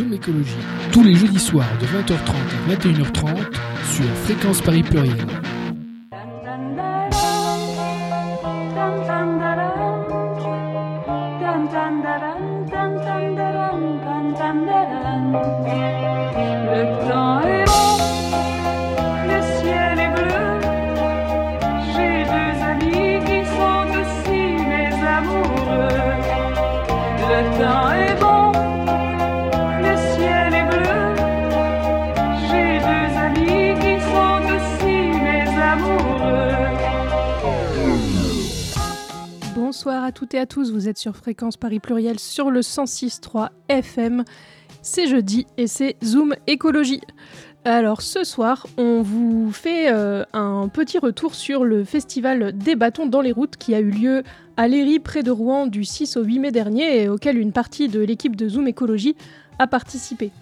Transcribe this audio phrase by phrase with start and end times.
[0.00, 0.56] Zoom Écologie,
[0.92, 3.36] tous les jeudis soirs de 20h30 à 21h30
[3.84, 5.26] sur Fréquence Paris Pluriel.
[40.10, 44.24] À toutes et à tous, vous êtes sur Fréquence Paris Pluriel sur le 106.3 FM.
[44.82, 47.00] C'est jeudi et c'est Zoom Écologie.
[47.64, 53.06] Alors ce soir, on vous fait euh, un petit retour sur le festival des bâtons
[53.06, 54.24] dans les routes qui a eu lieu
[54.56, 57.86] à Léry près de Rouen du 6 au 8 mai dernier et auquel une partie
[57.86, 59.14] de l'équipe de Zoom Écologie
[59.60, 60.32] a participé.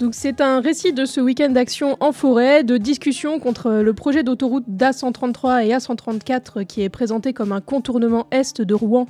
[0.00, 4.22] Donc c'est un récit de ce week-end d'action en forêt, de discussion contre le projet
[4.22, 9.06] d'autoroute d'A133 et A134 qui est présenté comme un contournement est de Rouen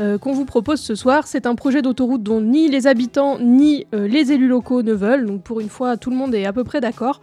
[0.00, 1.28] euh, qu'on vous propose ce soir.
[1.28, 5.26] C'est un projet d'autoroute dont ni les habitants ni euh, les élus locaux ne veulent.
[5.26, 7.20] Donc pour une fois, tout le monde est à peu près d'accord.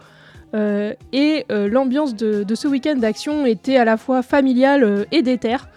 [0.56, 5.68] Euh, et l'ambiance de, ce week-end d'action était à la fois familiale et déterre,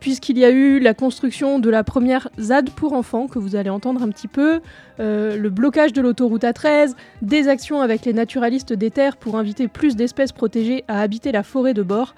[0.00, 3.70] puisqu'il y a eu la construction de la première ZAD pour enfants, que vous allez
[3.70, 4.60] entendre un petit peu,
[5.00, 9.68] euh, le blocage de l'autoroute A13, des actions avec les naturalistes des terres pour inviter
[9.68, 12.14] plus d'espèces protégées à habiter la forêt de bord,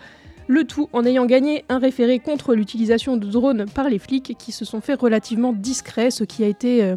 [0.46, 4.52] le tout en ayant gagné un référé contre l'utilisation de drones par les flics qui
[4.52, 6.96] se sont fait relativement discrets, ce qui a été euh,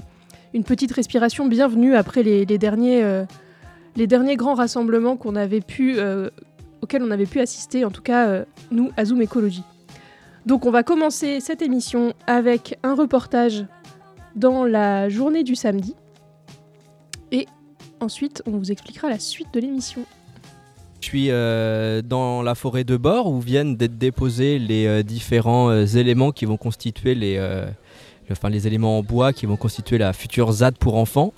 [0.53, 3.25] une petite respiration bienvenue après les, euh,
[3.95, 9.63] derniers grands rassemblements auxquels on avait pu assister, en tout cas nous à Zoom Écologie.
[10.45, 13.65] Donc on va commencer cette émission avec un reportage
[14.35, 15.95] dans la journée du samedi.
[17.31, 17.47] Et
[17.99, 20.01] ensuite, on vous expliquera la suite de l'émission.
[20.99, 25.69] Je suis euh, dans la forêt de bord où viennent d'être déposés les euh, différents
[25.69, 27.67] euh, éléments qui vont constituer les, le-
[28.31, 31.33] enfin, les éléments en bois qui vont constituer la future ZAD pour enfants.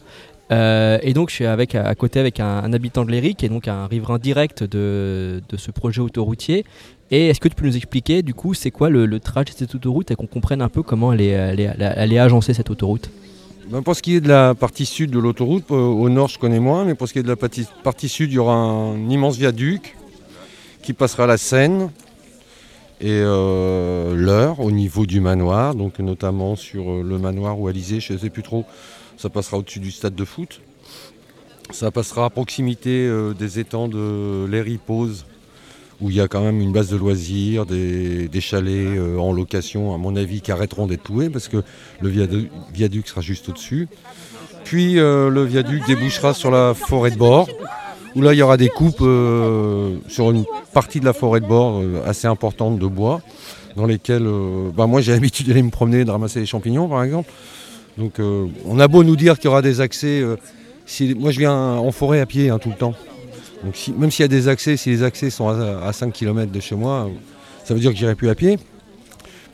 [0.51, 3.67] Et donc je suis avec, à côté avec un, habitant de Léry qui est donc
[3.67, 6.65] un riverain direct de ce projet autoroutier.
[7.11, 9.75] Et est-ce que tu peux nous expliquer du coup c'est quoi le, trajet de cette
[9.75, 13.09] autoroute et qu'on comprenne un peu comment elle est, elle est, agencée cette autoroute?
[13.69, 16.37] Ben, pour ce qui est de la partie sud de l'autoroute, euh, au nord je
[16.37, 19.09] connais moins, mais pour ce qui est de la partie, sud, il y aura un
[19.09, 19.95] immense viaduc
[20.83, 21.89] qui passera la Seine
[23.01, 27.99] et euh, l'Eure au niveau du manoir, donc notamment sur euh, le manoir ou Alizé,
[27.99, 28.65] je ne sais plus trop,
[29.17, 30.61] ça passera au-dessus du stade de foot.
[31.71, 35.25] Ça passera à proximité euh, des étangs de Léry Pose,
[36.01, 39.31] où il y a quand même une base de loisirs, des, des chalets euh, en
[39.31, 41.63] location, à mon avis, qui arrêteront d'être loués parce que
[42.01, 43.87] le viadu- viaduc sera juste au-dessus.
[44.65, 47.47] Puis euh, le viaduc débouchera sur la forêt de bord,
[48.15, 51.45] où là il y aura des coupes euh, sur une partie de la forêt de
[51.47, 53.21] bord assez importante de bois,
[53.75, 54.27] dans lesquelles
[54.75, 57.31] bah, moi j'ai l'habitude d'aller me promener, de ramasser les champignons par exemple.
[57.97, 58.19] Donc
[58.65, 60.21] on a beau nous dire qu'il y aura des accès,
[61.15, 62.95] moi je viens en forêt à pied hein, tout le temps.
[63.65, 66.13] Donc si- même s'il y a des accès, si les accès sont à, à 5
[66.13, 67.09] km de chez moi,
[67.63, 68.57] ça veut dire que j'irai plus à pied.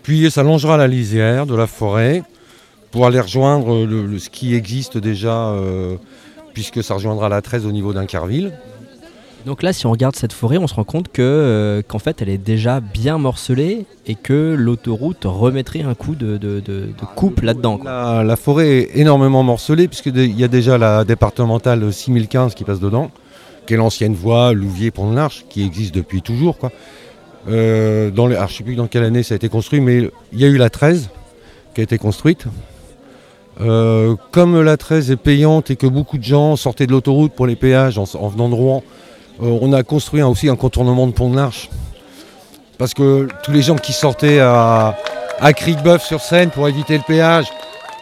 [0.04, 2.24] Puis ça longera la lisière de la forêt
[2.92, 5.96] pour aller rejoindre le- le- ce qui existe déjà, euh,
[6.54, 8.52] puisque ça rejoindra la 13 au niveau d'Incarville.
[9.46, 12.22] Donc là, si on regarde cette forêt, on se rend compte que euh, qu'en fait,
[12.22, 17.06] elle est déjà bien morcelée et que l'autoroute remettrait un coup de, de- de- de
[17.16, 17.80] coupe là-dedans.
[17.84, 22.80] La, la forêt est énormément morcelée, puisqu'il y a déjà la départementale 6015 qui passe
[22.80, 23.10] dedans,
[23.66, 26.58] qui est l'ancienne voie Louvier-Pont-de-l'Arche, qui existe depuis toujours.
[27.50, 30.46] Euh, je ne sais plus dans quelle année ça a été construit, mais il y
[30.46, 31.10] a eu la 13
[31.74, 32.46] qui a été construite.
[33.60, 37.48] Euh, comme la 13 est payante et que beaucoup de gens sortaient de l'autoroute pour
[37.48, 38.84] les péages en, en venant de Rouen,
[39.42, 41.70] euh, on a construit aussi un contournement de Pont-de-l'Arche.
[42.78, 44.98] Parce que tous les gens qui sortaient à,
[45.40, 47.48] à Cricbeuf sur Seine pour éviter le péage,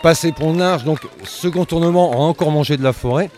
[0.01, 0.83] passaient Pont-de-l'Arche.
[0.83, 3.29] Donc ce contournement a encore mangé de la forêt.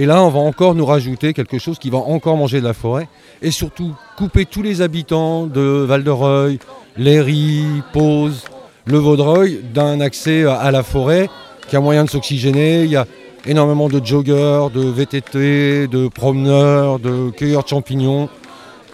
[0.00, 2.72] Et là, on va encore nous rajouter quelque chose qui va encore manger de la
[2.72, 3.06] forêt.
[3.42, 6.58] Et surtout, couper tous les habitants de Val-de-Reuil,
[6.96, 8.44] Léry, Pose,
[8.86, 11.28] le Vaudreuil d'un accès à- la forêt
[11.68, 12.84] qui a moyen de s'oxygéner.
[12.84, 13.04] Il y a
[13.44, 18.30] énormément de joggeurs, de VTT, de promeneurs, de cueilleurs de champignons,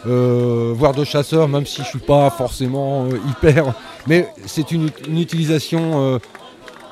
[0.08, 3.75] euh, voire de chasseurs, même si je ne suis pas forcément euh, hyper.
[4.08, 6.19] Mais c'est une, utilisation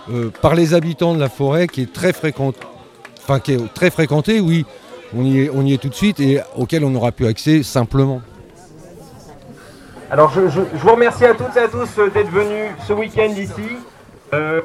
[0.09, 2.55] euh, par les habitants de la forêt qui est très fréquente.
[3.25, 4.67] Enfin, qui est très fréquentée, oui,
[5.17, 7.63] on y, est, on y est tout de suite et auquel on n'aura plus accès
[7.63, 8.21] simplement.
[10.11, 13.79] Alors je vous remercie à toutes et à tous euh, d'être venus ce week-end ici.
[14.35, 14.61] Euh,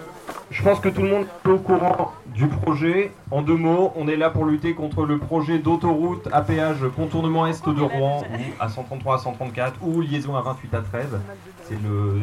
[0.51, 3.11] je pense que tout le monde est au courant du projet.
[3.31, 7.47] En deux mots, on est là pour lutter contre le projet d'autoroute à péage contournement
[7.47, 11.05] est de Rouen, ou à 133 à 134, ou liaison à 28 à 13.
[11.63, 12.19] C'est le,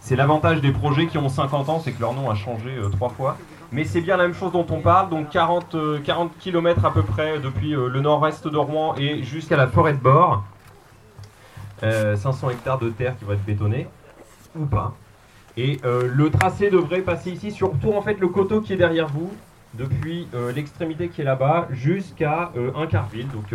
[0.00, 2.88] c'est l'avantage des projets qui ont 50 ans, c'est que leur nom a changé euh,
[2.88, 3.36] trois fois.
[3.74, 7.02] Mais c'est bien la même chose dont on parle, donc 40, 40 km à peu
[7.02, 10.44] près depuis euh, le nord-est de Rouen et jusqu'à la forêt de bord.
[11.82, 13.88] Euh, 500 hectares de terre qui vont être bétonnés,
[14.56, 14.94] ou pas.
[15.56, 19.08] Et euh, le tracé devrait passer ici, surtout en fait le coteau qui est derrière
[19.08, 19.32] vous,
[19.74, 23.52] depuis euh, l'extrémité qui est là-bas jusqu'à euh, Incarville, donc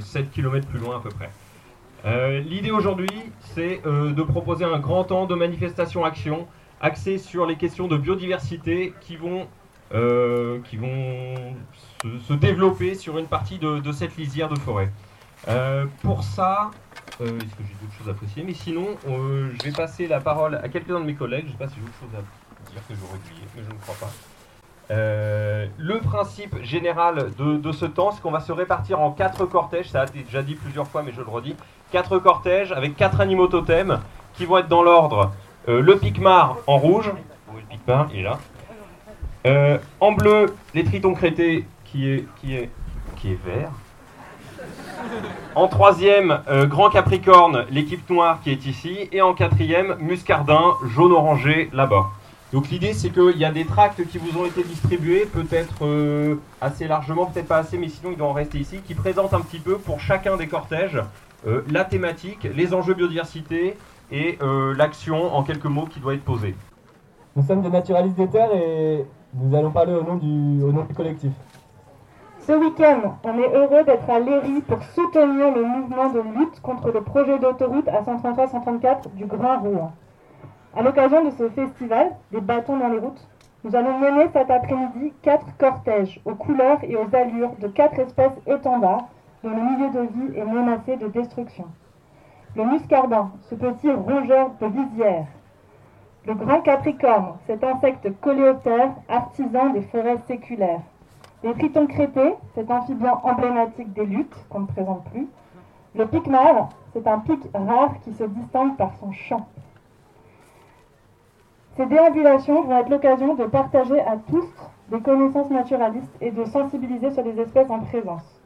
[0.00, 1.30] 7 km plus loin à peu près.
[2.40, 3.08] L'idée aujourd'hui,
[3.54, 6.46] c'est de proposer un grand temps de manifestation-action
[6.84, 9.48] axé sur les questions de biodiversité qui vont,
[9.94, 11.34] euh, qui vont
[12.28, 14.90] se, développer sur une partie de, cette lisière de forêt.
[15.48, 16.70] Euh, pour ça,
[17.20, 18.42] euh, est-ce que j'ai d'autres choses à préciser?
[18.42, 21.46] Mais sinon, euh, je vais passer la parole à quelques-uns de mes collègues.
[21.46, 23.74] Je ne sais pas si j'ai autre chose à dire que j'aurais oublié, mais je
[23.74, 24.12] ne crois pas.
[25.78, 29.88] Le principe général de, de ce temps, c'est qu'on va se répartir en quatre cortèges.
[29.88, 31.56] Ça a été déjà dit plusieurs fois, mais je le redis.
[31.90, 34.00] Quatre cortèges avec quatre animaux totems
[34.34, 35.32] qui vont être dans l'ordre.
[35.66, 37.10] Euh, le picmar en rouge.
[37.48, 38.38] Où est le picmar Il est là.
[39.46, 42.70] Euh, en bleu, les tritons crétés qui est, qui est,
[43.16, 43.70] qui est vert.
[45.54, 49.08] En troisième, euh, Grand Capricorne, l'équipe noire qui est ici.
[49.12, 52.10] Et en quatrième, Muscardin, jaune-orangé là-bas.
[52.52, 56.86] Donc l'idée c'est qu'il y a des tracts qui vous ont été distribués, peut-être assez
[56.86, 59.58] largement, peut-être pas assez, mais sinon ils doivent en rester ici, qui présentent un petit
[59.58, 61.02] peu pour chacun des cortèges
[61.68, 63.76] la thématique, les enjeux biodiversité
[64.10, 66.54] et euh, l'action en quelques mots qui doit être posée.
[67.36, 69.04] Nous sommes des naturalistes des terres et
[69.34, 71.32] nous allons parler au nom du, au nom du collectif.
[72.46, 76.90] Ce week-end, on est heureux d'être à Léry pour soutenir le mouvement de lutte contre
[76.92, 79.92] le projet d'autoroute à 133-134 du Grand Rouen.
[80.76, 83.26] À l'occasion de ce festival, des bâtons dans les routes,
[83.64, 88.38] nous allons mener cet après-midi quatre cortèges aux couleurs et aux allures de quatre espèces
[88.46, 89.08] étendards
[89.42, 91.64] dont le milieu de vie est menacé de destruction.
[92.56, 95.26] Le muscardin, ce petit rongeur de lisière.
[96.24, 100.82] Le grand capricorne, cet insecte coléoptère, artisan des forêts séculaires.
[101.42, 105.26] Les tritons crétés, cet amphibien emblématique des luttes qu'on ne présente plus.
[105.96, 109.48] Le picmar, c'est un pic rare qui se distingue par son chant.
[111.76, 114.48] Ces déambulations vont être l'occasion de partager à tous
[114.92, 118.40] des connaissances naturalistes et de sensibiliser sur les espèces en présence.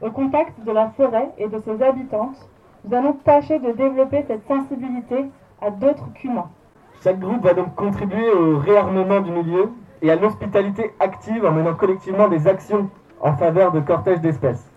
[0.00, 2.48] Au contact de la forêt et de ses habitantes,
[2.84, 5.30] nous allons tâcher de développer cette sensibilité
[5.60, 6.50] à d'autres qu'humains.
[7.02, 9.70] Chaque groupe va donc contribuer au réarmement du milieu
[10.02, 12.90] et à l'hospitalité active en menant collectivement des actions
[13.20, 14.70] en faveur de cortèges d'espèces.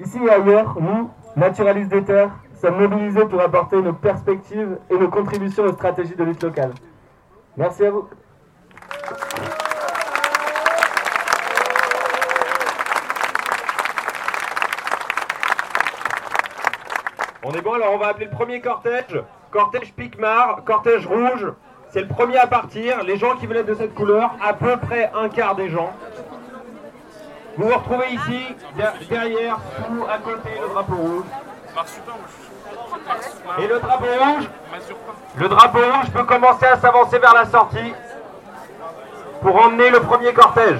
[0.00, 5.08] Ici et ailleurs, nous, naturalistes des terres, sommes mobilisés pour apporter nos perspectives et nos
[5.08, 6.72] contributions aux stratégies de lutte locale.
[7.56, 8.08] Merci à vous.
[17.44, 19.20] On est bon, alors on va appeler le premier cortège.
[19.50, 21.46] Cortège Picmar, cortège rouge.
[21.90, 23.02] C'est le premier à partir.
[23.02, 25.92] Les gens qui être de cette couleur, à peu près un quart des gens.
[27.58, 31.24] Vous vous retrouvez ici, der- derrière, sous, à côté, le drapeau rouge.
[33.58, 34.48] Et le drapeau rouge,
[35.36, 37.92] le drapeau rouge peut commencer à s'avancer vers la sortie
[39.42, 40.78] pour emmener le premier cortège.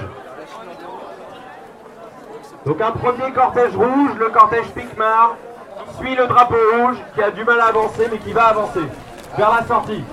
[2.65, 5.35] Donc un premier cortège rouge, le cortège Picmar,
[5.97, 8.81] suit le drapeau rouge qui a du mal à avancer mais qui va avancer
[9.37, 10.03] vers la sortie.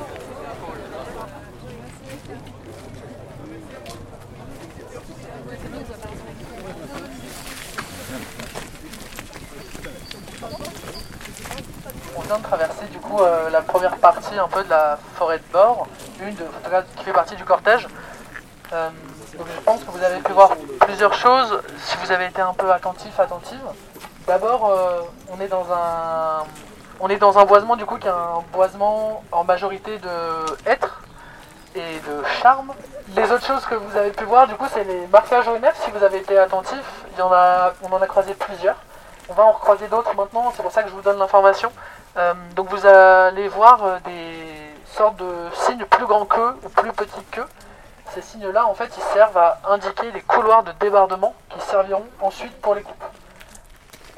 [12.16, 15.38] On vient de traverser du coup euh, la première partie un peu de la forêt
[15.38, 15.88] de bord,
[16.20, 16.44] une de,
[16.96, 17.88] qui fait partie du cortège.
[18.72, 18.88] Euh,
[19.37, 22.52] donc je pense que vous avez pu voir plusieurs choses si vous avez été un
[22.54, 23.58] peu attentif, attentive.
[24.30, 25.49] D'abord, euh, on est
[27.18, 31.02] dans un boisement du coup qui est un boisement en majorité de hêtres
[31.75, 32.72] et de charme.
[33.16, 35.90] Les autres choses que vous avez pu voir du coup c'est les marquages ONF si
[35.90, 36.80] vous avez été attentif.
[37.18, 38.76] On en a croisé plusieurs.
[39.28, 41.72] On va en recroiser d'autres maintenant, c'est pour ça que je vous donne l'information.
[42.16, 46.92] Euh, donc vous allez voir euh, des sortes de signes plus grands qu'eux ou plus
[46.92, 47.49] petits qu'eux.
[48.14, 52.54] Ces signes-là, en fait, ils servent à indiquer les couloirs de débardement qui serviront ensuite
[52.60, 53.04] pour les coupes.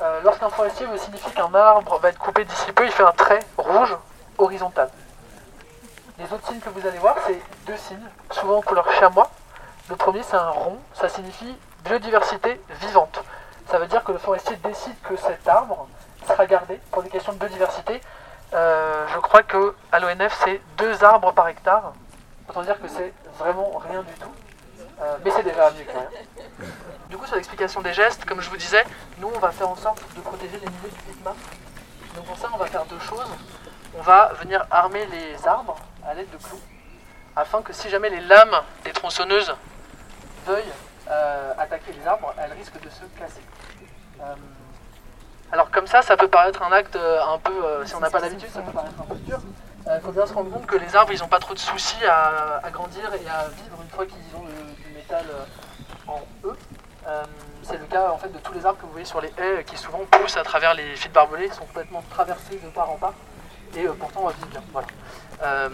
[0.03, 3.13] Euh, Lorsqu'un forestier veut signifier qu'un arbre va être coupé d'ici peu, il fait un
[3.13, 3.97] trait rouge
[4.37, 4.91] horizontal.
[6.19, 9.31] Les autres signes que vous allez voir, c'est deux signes, souvent en couleur chamois.
[9.89, 13.23] Le premier, c'est un rond, ça signifie biodiversité vivante.
[13.69, 15.87] Ça veut dire que le forestier décide que cet arbre
[16.27, 18.01] sera gardé pour des questions de biodiversité.
[18.55, 21.93] Euh, je crois que à l'ONF, c'est deux arbres par hectare.
[22.49, 24.33] Autant dire que c'est vraiment rien du tout.
[25.01, 26.09] Euh, mais c'est déjà mieux que rien.
[27.09, 28.85] Du coup, sur l'explication des gestes, comme je vous disais,
[29.19, 31.35] nous on va faire en sorte de protéger les milieux du Bitmap.
[32.15, 33.27] Donc pour ça, on va faire deux choses.
[33.99, 36.61] On va venir armer les arbres à l'aide de clous,
[37.37, 39.55] afin que si jamais les lames des tronçonneuses
[40.47, 40.73] veuillent
[41.11, 43.43] euh, attaquer les arbres, elles risquent de se casser.
[44.21, 44.35] Euh,
[45.51, 48.49] alors comme ça, ça peut paraître un acte un peu, si on n'a pas l'habitude,
[48.51, 49.39] ça peut paraître un peu dur.
[49.85, 52.03] Il faut bien se rendre compte que les arbres, ils n'ont pas trop de soucis
[52.07, 54.73] à, à grandir et à vivre une fois qu'ils ont le-
[55.17, 56.57] euh, en eux.
[57.07, 57.25] Euh,
[57.63, 59.65] c'est le cas en fait de tous les arbres que vous voyez sur les haies
[59.65, 63.15] qui souvent poussent à travers les fils barbelés, sont complètement traversés de part en part
[63.77, 64.63] et euh, pourtant vivent bien.
[64.73, 64.87] Voilà.
[65.43, 65.69] Euh,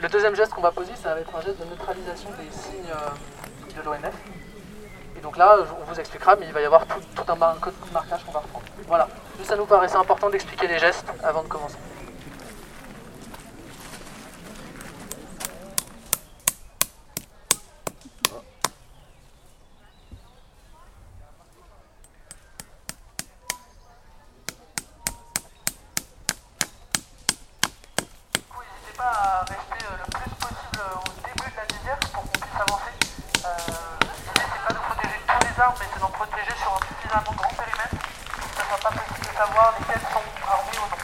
[0.00, 2.90] le deuxième geste qu'on va poser, ça va être un geste de neutralisation des signes
[2.90, 4.14] euh, de l'ONF.
[5.16, 7.92] Et donc là, on vous expliquera, mais il va y avoir tout, un code de
[7.92, 8.64] marquage qu'on va reprendre.
[8.86, 9.08] Voilà.
[9.36, 11.76] Juste ça nous paraissait important d'expliquer les gestes avant de commencer.
[29.28, 32.94] Rester euh, le plus possible euh, au début de la lisière pour qu'on puisse avancer.
[33.44, 33.48] Euh,
[34.00, 37.34] L'idée c'est pas de protéger tous les arbres, mais c'est d'en protéger sur un suffisamment
[37.36, 37.96] grand périmètre
[38.40, 40.96] pour que soit pas possible de savoir lesquels sont armés ou non.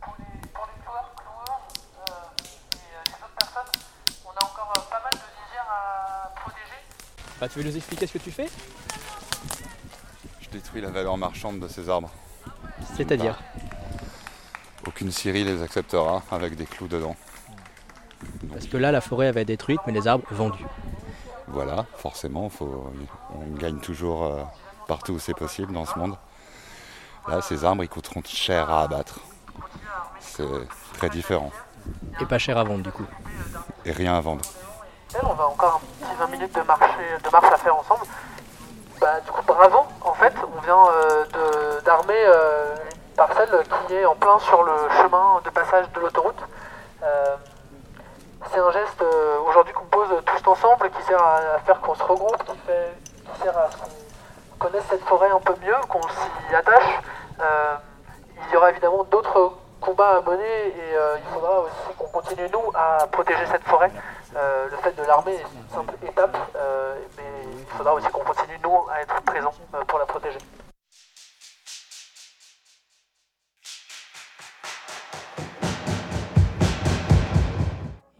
[0.00, 1.60] Pour les, pour les cloueurs, cloueurs
[2.08, 2.12] euh,
[2.74, 3.72] et euh, les autres personnes,
[4.24, 6.80] on a encore euh, pas mal de lisières à protéger.
[7.48, 8.46] Bah, tu veux nous expliquer ce que tu fais?
[10.42, 12.10] Je détruis la valeur marchande de ces arbres.
[12.94, 13.38] C'est-à-dire?
[14.86, 17.16] Aucune scierie les acceptera avec des clous dedans.
[18.52, 20.66] Parce que là, la forêt avait détruite, mais les arbres vendus.
[21.46, 22.92] Voilà, forcément, faut,
[23.34, 24.42] on gagne toujours euh,
[24.86, 26.16] partout où c'est possible dans ce monde.
[27.28, 29.20] Là, ces arbres, ils coûteront cher à abattre.
[30.20, 30.44] C'est
[30.98, 31.50] très différent.
[32.20, 33.06] Et pas cher à vendre, du coup.
[33.86, 34.44] Et rien à vendre.
[35.22, 35.87] On va encore un petit 20
[36.28, 36.90] minutes de marche,
[37.22, 38.04] de marche à faire ensemble.
[39.00, 42.74] Bah, du coup, bravo, en fait, on vient euh, d'armer euh,
[43.10, 46.40] une parcelle qui est en plein sur le chemin de passage de l'autoroute.
[47.04, 47.36] Euh,
[48.50, 49.04] c'est un geste
[49.46, 52.92] aujourd'hui qu'on pose tous ensemble qui sert à, faire qu'on se regroupe, qui, fait,
[53.24, 57.00] qui sert à ce qu'on connaisse cette forêt un peu mieux, qu'on s'y attache.
[57.38, 62.72] Il y aura évidemment d'autres combats à mener et il faudra aussi qu'on continue nous
[62.74, 63.90] à protéger cette forêt.
[64.36, 68.24] Euh, le fait de l'armer est une simple étape, euh, mais il faudra aussi qu'on
[68.24, 70.38] continue nous à être présents euh, pour la protéger.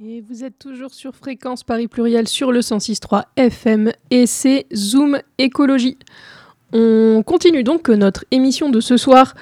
[0.02, 5.20] Et vous êtes toujours sur Fréquence Paris Pluriel sur le 106.3 FM et c'est Zoom
[5.36, 5.98] Écologie.
[6.72, 9.34] On continue donc notre émission de ce soir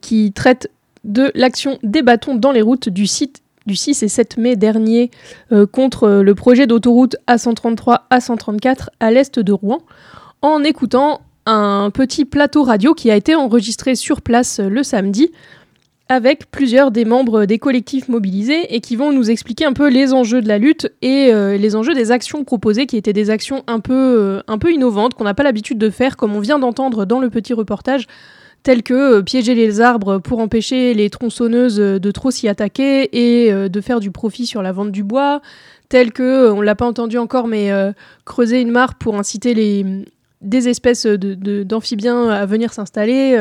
[0.00, 0.70] qui traite
[1.04, 5.10] de l'action des bâtons dans les routes du site du 6 et 7 mai dernier
[5.52, 9.80] euh, contre euh, le projet d'autoroute A133 A134 à l'est de Rouen
[10.42, 15.30] en écoutant un petit plateau radio qui a été enregistré sur place euh, le samedi
[16.08, 20.14] avec plusieurs des membres des collectifs mobilisés et qui vont nous expliquer un peu les
[20.14, 23.80] enjeux de la lutte et les enjeux des actions proposées qui étaient des actions un
[23.80, 27.18] peu, un peu innovantes qu'on n'a pas l'habitude de faire comme on vient d'entendre dans
[27.18, 28.06] le petit reportage
[28.66, 33.08] telles que euh, piéger les arbres pour empêcher les tronçonneuses euh, de trop s'y attaquer
[33.12, 35.40] et euh, de faire du profit sur la vente du bois,
[35.88, 37.70] telles que, on l'a pas entendu encore, mais
[38.24, 39.86] creuser une mare pour inciter les,
[40.40, 43.40] des espèces d'amphibiens à venir s'installer,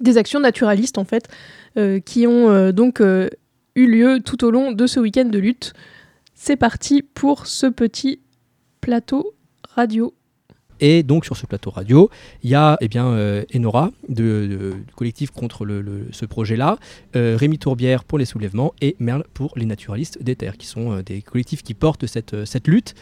[0.00, 1.28] des actions naturalistes en fait,
[2.06, 5.74] qui ont donc eu lieu tout au long de ce week-end de lutte.
[6.34, 8.20] C'est parti pour ce petit
[8.80, 9.34] plateau
[9.68, 10.14] radio.
[10.86, 12.10] Et donc sur ce plateau radio,
[12.42, 14.50] il y a eh euh, Enora du
[14.94, 15.66] collectif contre
[16.10, 16.76] ce projet-là,
[17.16, 20.92] euh, Rémi Tourbière pour les soulèvements et Merle pour les naturalistes des terres, qui sont
[20.92, 22.94] euh, des collectifs qui portent cette, lutte.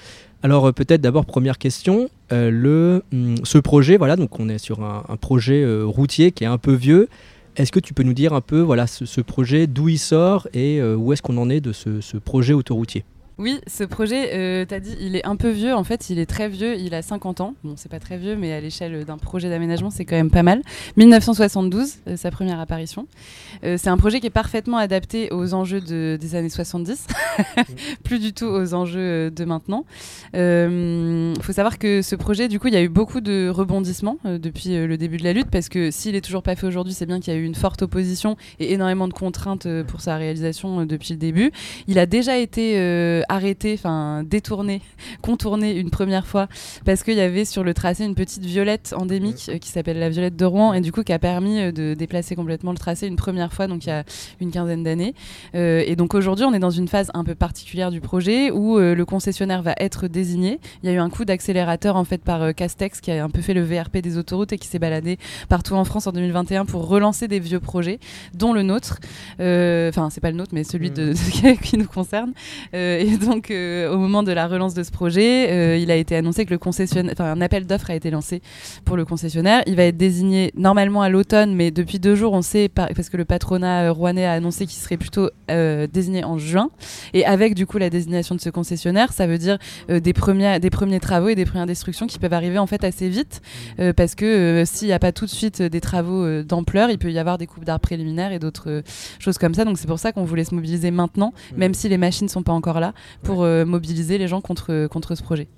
[0.44, 3.02] Alors peut-être d'abord première question, hum,
[3.42, 7.08] ce projet, voilà, donc on est sur un, projet routier qui est un peu vieux.
[7.56, 10.80] Est-ce que tu peux nous dire un peu voilà, ce, projet, d'où il sort et
[10.80, 13.04] où est-ce qu'on en est de ce projet autoroutier?
[13.42, 15.74] Oui, ce projet, euh, t'as dit, il est un peu vieux.
[15.74, 16.76] En fait, il est très vieux.
[16.78, 17.54] Il a 50 ans.
[17.64, 20.44] Bon, c'est pas très vieux, mais à l'échelle d'un projet d'aménagement, c'est quand même pas
[20.44, 20.62] mal.
[20.96, 23.08] 1972, euh, sa première apparition.
[23.64, 27.08] Euh, c'est un projet qui est parfaitement adapté aux enjeux de- des années 70,
[28.04, 29.84] plus du tout aux enjeux euh, de maintenant.
[30.34, 34.18] Il faut savoir que ce projet, du coup, il y a eu beaucoup de rebondissements
[34.24, 37.06] depuis le début de la lutte, parce que s'il est toujours pas fait aujourd'hui, c'est
[37.06, 40.86] bien qu'il y a eu une forte opposition et énormément de contraintes pour sa réalisation
[40.86, 41.50] depuis le début.
[41.88, 44.82] Il a déjà été arrêté, enfin détourné,
[45.22, 46.48] contourné une première fois
[46.84, 50.08] parce qu'il y avait sur le tracé une petite violette endémique euh, qui s'appelle la
[50.10, 53.06] violette de Rouen et du coup qui a permis euh, de déplacer complètement le tracé
[53.06, 54.04] une première fois, donc il y a
[54.40, 55.14] une quinzaine d'années.
[55.54, 58.78] Euh, et donc aujourd'hui, on est dans une phase un peu particulière du projet où
[58.78, 60.60] euh, le concessionnaire va être désigné.
[60.82, 63.30] Il y a eu un coup d'accélérateur en fait par euh, Castex qui a un
[63.30, 66.64] peu fait le VRP des autoroutes et qui s'est baladé partout en France en 2021
[66.66, 67.98] pour relancer des vieux projets,
[68.34, 68.98] dont le nôtre.
[69.38, 72.32] Enfin, c'est pas le nôtre, mais celui de, de- qui nous concerne.
[73.12, 76.16] Et donc, euh, au moment de la relance de ce projet, euh, il a été
[76.16, 78.40] annoncé que le concessionnaire, enfin, un appel d'offres a été lancé
[78.84, 79.62] pour le concessionnaire.
[79.66, 83.10] Il va être désigné normalement à l'automne, mais depuis deux jours, on sait par- parce
[83.10, 86.70] que le patronat euh, rouennais a annoncé qu'il serait plutôt euh, désigné en juin.
[87.12, 89.58] Et avec du coup la désignation de ce concessionnaire, ça veut dire
[89.90, 92.84] euh, des premiers des premiers travaux et des premières destructions qui peuvent arriver en fait
[92.84, 93.40] assez vite,
[93.96, 97.18] parce que s'il n'y a pas tout de suite des travaux d'ampleur, il peut y
[97.18, 98.82] avoir des coupes d'arbres préliminaires et d'autres
[99.18, 99.64] choses comme ça.
[99.64, 102.52] Donc c'est pour ça qu'on voulait se mobiliser maintenant, même si les machines sont pas
[102.52, 102.92] encore là,
[103.22, 105.48] pour euh, mobiliser les gens contre contre ce projet.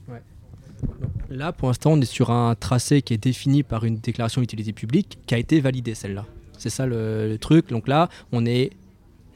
[1.30, 4.72] Là, pour l'instant, on est sur un tracé qui est défini par une déclaration d'utilité
[4.72, 6.26] publique qui a été validée, celle-là.
[6.58, 7.68] C'est ça le, le truc.
[7.70, 8.70] Donc là, on est,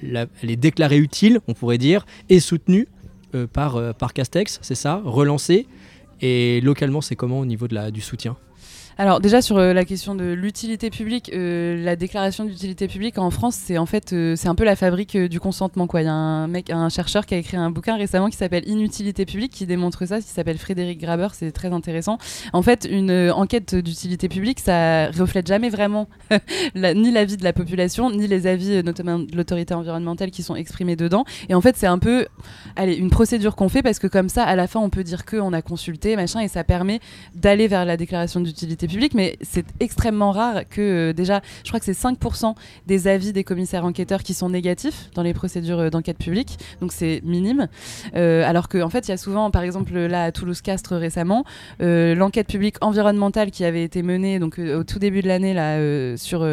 [0.03, 2.87] la- elle est déclarée utile, on pourrait dire, et soutenue
[3.35, 5.67] euh, par, euh, par Castex, c'est ça, relancée.
[6.21, 8.37] Et localement, c'est comment au niveau de la, du soutien?
[9.01, 13.31] Alors déjà sur euh, la question de l'utilité publique, euh, la déclaration d'utilité publique en
[13.31, 15.87] France, c'est en fait euh, c'est un peu la fabrique du consentement.
[15.95, 18.67] Il y a un mec, un chercheur qui a écrit un bouquin récemment qui s'appelle
[18.69, 22.19] Inutilité publique qui démontre ça, qui s'appelle Frédéric Graber, c'est très intéressant.
[22.53, 26.09] En fait, une enquête d'utilité publique, ça reflète jamais vraiment
[26.75, 30.57] la- ni l'avis de la population, ni les avis notamment de l'autorité environnementale qui sont
[30.57, 31.25] exprimés dedans.
[31.49, 32.27] Et en fait, c'est un peu
[32.75, 35.25] allez, une procédure qu'on fait parce que comme ça, à la fin, on peut dire
[35.25, 36.99] qu'on a consulté, machin, et ça permet
[37.37, 39.15] d'aller vers la déclaration d'utilité publique.
[39.15, 42.55] Mais c'est extrêmement rare que, euh, déjà, je crois que c'est 5%
[42.87, 46.59] des avis des commissaires enquêteurs qui sont négatifs dans les procédures euh, d'enquête publique.
[46.81, 47.69] Donc c'est minime.
[48.15, 51.45] Euh, alors qu'en fait, il y a souvent, par exemple, là à Toulouse-Castres récemment,
[51.81, 55.79] l'enquête publique environnementale qui avait été menée donc, au tout début de l'année là,
[56.17, 56.47] sur,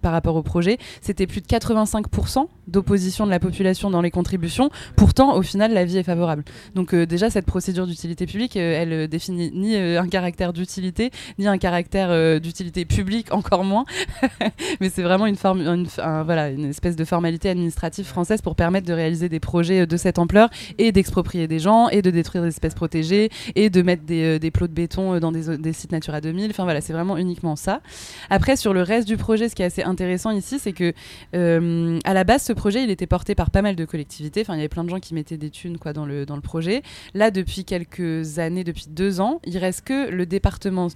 [0.00, 4.70] par rapport au projet, c'était plus de 85% d'opposition de la population dans les contributions.
[4.96, 6.44] Pourtant, au final, l'avis est favorable.
[6.74, 12.08] Donc déjà, cette procédure d'utilité publique, elle définit ni un caractère d'utilité, ni un caractère
[12.10, 13.86] euh, d'utilité publique, encore moins.
[14.80, 19.30] Mais c'est vraiment une, forme, une, espèce de formalité administrative française pour permettre de réaliser
[19.30, 22.74] des projets euh, de cette ampleur et d'exproprier des gens et de détruire des espèces
[22.74, 26.50] protégées et de mettre des, euh, plots de béton dans des, sites Natura 2000.
[26.50, 27.80] Enfin voilà, c'est vraiment uniquement ça.
[28.28, 30.92] Après, sur le reste du projet, ce qui est assez intéressant ici, c'est que
[31.32, 34.42] à la base, ce projet, il était porté par pas mal de collectivités.
[34.42, 36.36] Enfin, il y avait plein de gens qui mettaient des thunes quoi, dans, le, dans
[36.36, 36.82] le projet.
[37.14, 40.88] Là, depuis quelques années, depuis deux ans, il reste que le département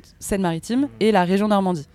[1.01, 1.87] Et la région Normandie.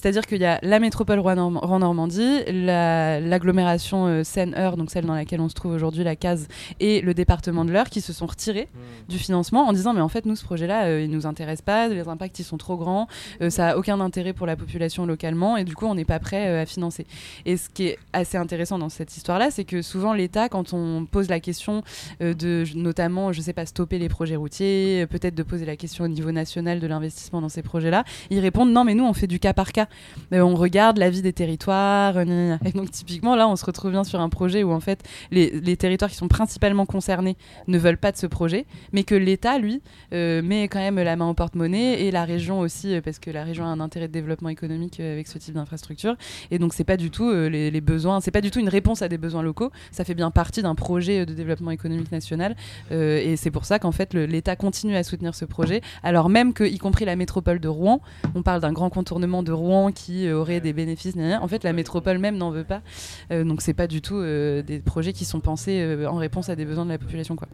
[0.00, 5.40] C'est-à-dire qu'il y a la métropole Rouen-Normandie, la- l'agglomération euh, Seine-Eure, donc celle dans laquelle
[5.40, 6.46] on se trouve aujourd'hui, la case,
[6.78, 8.68] et le département de l'Eure qui se sont retirés
[9.08, 11.88] du financement en disant mais en fait nous ce projet-là euh, il nous intéresse pas,
[11.88, 13.08] les impacts ils sont trop grands,
[13.42, 16.20] euh, ça a aucun intérêt pour la population localement et du coup on n'est pas
[16.20, 17.04] prêt euh, à financer.
[17.44, 21.06] Et ce qui est assez intéressant dans cette histoire-là, c'est que souvent l'État quand on
[21.06, 21.82] pose la question
[22.20, 26.08] de notamment je sais pas stopper les projets routiers, peut-être de poser la question au
[26.08, 29.38] niveau national de l'investissement dans ces projets-là, ils répondent non mais nous on fait du
[29.40, 29.87] cas par cas,
[30.32, 34.04] On regarde la vie des territoires, euh, et donc typiquement là on se retrouve bien
[34.04, 38.12] sur un projet où en fait les, territoires qui sont principalement concernés ne veulent pas
[38.12, 39.80] de ce projet, mais que l'État, lui,
[40.12, 43.30] euh, met quand même la main au porte-monnaie et la région aussi, euh, parce que
[43.30, 46.16] la région a un intérêt de développement économique avec ce type d'infrastructure.
[46.50, 49.08] Et donc, c'est pas du tout les, besoins, c'est pas du tout une réponse à
[49.08, 49.70] des besoins locaux.
[49.92, 52.56] Ça fait bien partie d'un projet de développement économique national.
[52.90, 56.64] Et c'est pour ça qu'en fait, l'État continue à soutenir ce projet, alors même que,
[56.64, 58.00] y compris la métropole de Rouen,
[58.34, 61.14] on parle d'un grand contournement de Rouen qui euh, aurait des bénéfices.
[61.16, 62.82] En fait, la métropole même n'en veut pas.
[63.30, 66.48] Euh, donc, c'est pas du tout euh, des projets qui sont pensés euh, en réponse
[66.48, 67.48] à des besoins de la population, quoi.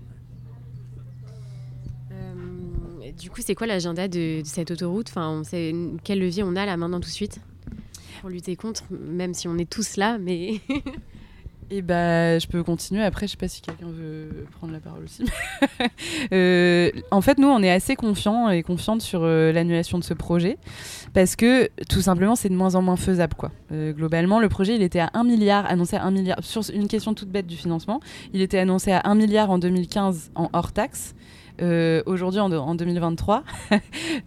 [2.12, 5.08] Euh, du coup, c'est quoi l'agenda de, de cette autoroute?
[5.10, 7.40] Enfin, on sait Quel levier on a là maintenant tout de suite?
[8.20, 10.60] Pour lutter contre, même si on est tous là, mais...
[11.70, 13.02] Et bah, je peux continuer.
[13.02, 15.24] Après, je sais pas si quelqu'un veut prendre la parole aussi.
[16.32, 20.14] Euh, en fait, nous, on est assez confiants et confiantes sur euh, l'annulation de ce
[20.14, 20.56] projet
[21.12, 23.34] parce que tout simplement, c'est de moins en moins faisable.
[23.34, 23.50] Quoi.
[23.72, 26.88] Euh, globalement, le projet, il était à 1 milliard, annoncé à 1 milliard, sur une
[26.88, 28.00] question toute bête du financement.
[28.32, 31.14] Il était annoncé à 1 milliard en 2015 en hors taxe.
[31.62, 33.44] Euh, Aujourd'hui, en, en 2023,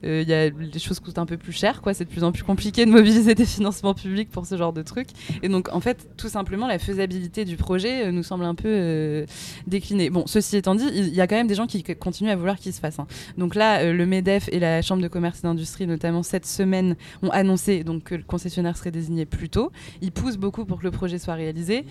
[0.03, 1.81] euh, il y a, les choses coûtent un peu plus cher.
[1.93, 4.81] C'est de plus en plus compliqué de mobiliser des financements publics pour ce genre de
[4.81, 5.09] trucs.
[5.43, 9.25] Et donc, en fait, tout simplement, la faisabilité du projet euh, nous semble un peu
[9.67, 10.09] déclinée.
[10.09, 12.57] Bon, ceci étant dit, il y a quand même des gens qui continuent à vouloir
[12.57, 12.99] qu'il se fasse.
[12.99, 13.07] hein.
[13.37, 17.29] Donc là, le MEDEF et la Chambre de commerce et d'industrie, notamment cette semaine, ont
[17.29, 19.71] annoncé que le concessionnaire serait désigné plus tôt.
[20.01, 21.85] Ils poussent beaucoup pour que le projet soit réalisé.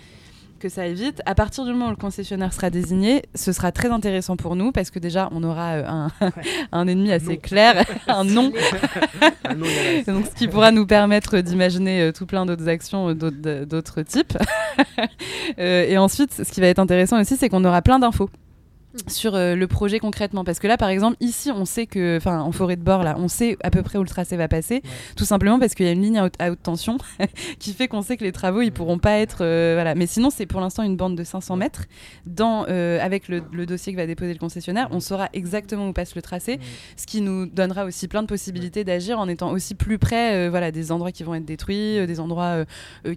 [0.59, 1.23] Que ça aille vite.
[1.27, 4.73] À partir du moment où le concessionnaire sera désigné, ce sera très intéressant pour nous
[4.73, 6.11] parce que déjà, on aura euh, un,
[6.73, 8.53] un ennemi assez clair, un nom.
[10.07, 14.37] Donc, ce qui pourra nous permettre d'imaginer euh, tout plein d'autres actions euh, d'autres- types.
[15.59, 18.29] Et ensuite, ce qui va être intéressant aussi, c'est qu'on aura plein d'infos
[19.07, 20.45] sur euh, le projet concrètement.
[20.45, 23.17] Parce que là par exemple ici on sait que enfin en forêt de bord là
[23.19, 24.83] on sait à peu près où le tracé va passer.
[25.17, 26.99] Tout simplement parce qu'il y a une ligne à haute, à haute tension
[27.59, 29.95] qui fait qu'on sait que les travaux ils pourront pas être euh, voilà.
[29.95, 31.85] Mais sinon c'est pour l'instant une bande de 500 mètres.
[32.27, 35.93] Dans euh, avec le, le dossier que va déposer le concessionnaire on saura exactement où
[35.93, 36.59] passe le tracé
[36.97, 40.71] ce qui nous donnera aussi plein de possibilités d'agir en étant aussi plus près voilà
[40.71, 42.65] des endroits qui vont être détruits des endroits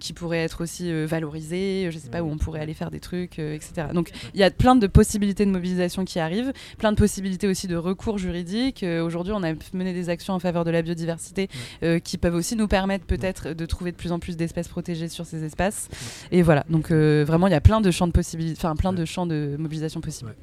[0.00, 3.38] qui pourraient être aussi valorisés je sais pas où on pourrait aller faire des trucs
[3.38, 7.46] etc donc il y a plein de possibilités de mobilisation qui arrivent plein de possibilités
[7.46, 8.82] aussi de recours juridiques.
[8.82, 11.48] Euh, aujourd'hui on a mené des actions en faveur de la biodiversité
[11.82, 15.08] euh, qui peuvent aussi nous permettre peut-être de trouver de plus en plus d'espèces protégées
[15.08, 15.88] sur ces espaces.
[16.32, 16.64] Et voilà.
[16.68, 19.26] Donc euh, vraiment il y a plein de champs de possibilités enfin plein de champs
[19.26, 20.34] de mobilisation possibles.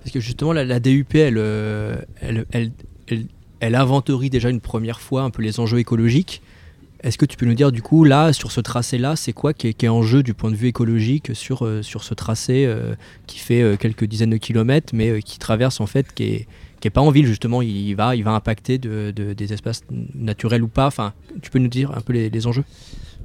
[0.00, 1.38] Parce que justement, la, la DUP, elle,
[2.20, 2.72] elle, elle,
[3.08, 3.26] elle,
[3.60, 6.42] elle inventorie déjà une première fois un peu les enjeux écologiques.
[7.02, 9.68] Est-ce que tu peux nous dire, du coup, là, sur ce tracé-là, c'est quoi qui
[9.68, 12.94] est, en jeu du point de vue écologique sur, euh, sur ce tracé euh,
[13.26, 16.46] qui fait euh, quelques dizaines de kilomètres, mais qui traverse, en fait, qui est,
[16.80, 19.82] qui est pas en ville, justement, il va, il va impacter de, de- des espaces
[20.14, 20.86] naturels ou pas?
[20.86, 22.64] Enfin, tu peux nous dire un peu les enjeux?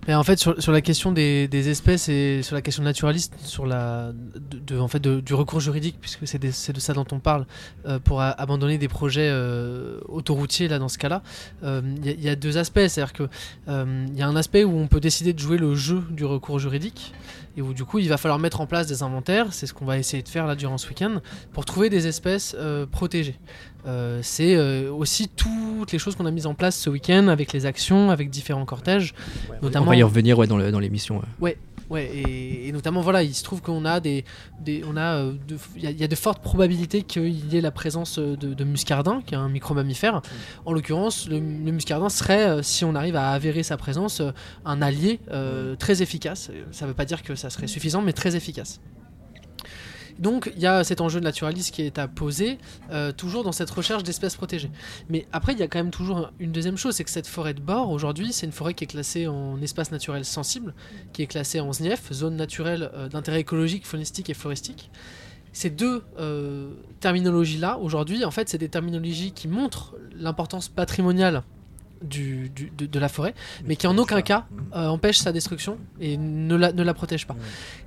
[0.09, 4.79] En fait, sur, la question des, espèces et sur la question naturaliste, sur la, de,
[4.79, 7.45] en fait, de- du recours juridique, puisque c'est de ça dont on parle,
[7.85, 11.21] euh, pour abandonner des projets euh, autoroutiers, là, dans ce cas-là,
[11.63, 12.79] euh, il y, a- il y a deux aspects.
[12.87, 13.27] C'est-à-dire qu'il
[13.67, 17.13] y a un aspect où on peut décider de jouer le jeu du recours juridique,
[17.57, 19.85] et où du coup, il va falloir mettre en place des inventaires, c'est ce qu'on
[19.85, 21.21] va essayer de faire là durant ce week-end,
[21.53, 23.37] pour trouver des espèces euh, protégées.
[23.87, 27.51] Euh, c'est euh, aussi toutes les choses qu'on a mises en place ce week-end avec
[27.53, 29.13] les actions, avec différents cortèges,
[29.61, 29.87] notamment.
[29.87, 31.21] On va y revenir ouais, dans le- dans l'émission.
[31.39, 31.57] ouais.
[31.89, 34.23] Ouais, et, et notamment voilà, il se trouve qu'on a des,
[34.61, 37.51] des on a, euh, de- il y, a- il y a de fortes probabilités qu'il
[37.53, 40.21] y ait la présence de, de muscardin, qui est un micro-mammifère.
[40.65, 44.21] En l'occurrence, le, le muscardin serait, si on arrive à avérer sa présence,
[44.63, 46.49] un allié euh, très efficace.
[46.71, 48.79] Ça ne veut pas dire que ça serait suffisant, mais très efficace.
[50.21, 52.59] Donc il y a cet enjeu de naturalisme qui est à poser,
[52.91, 54.71] euh, toujours dans cette recherche d'espèces protégées.
[55.09, 57.55] Mais après, il y a quand même toujours une deuxième chose, c'est que cette forêt
[57.55, 60.73] de bord, aujourd'hui, c'est une forêt qui est classée en espace naturel sensible,
[61.11, 64.91] qui est classée en ZNIEF, zone naturelle euh, d'intérêt écologique, faunistique et floristique.
[65.53, 71.43] Ces deux euh, terminologies-là, aujourd'hui, en fait, c'est des terminologies qui montrent l'importance patrimoniale
[72.01, 73.33] du, du- de, de la forêt,
[73.65, 77.27] mais qui en aucun cas euh, empêche sa destruction et ne la, ne la protège
[77.27, 77.35] pas.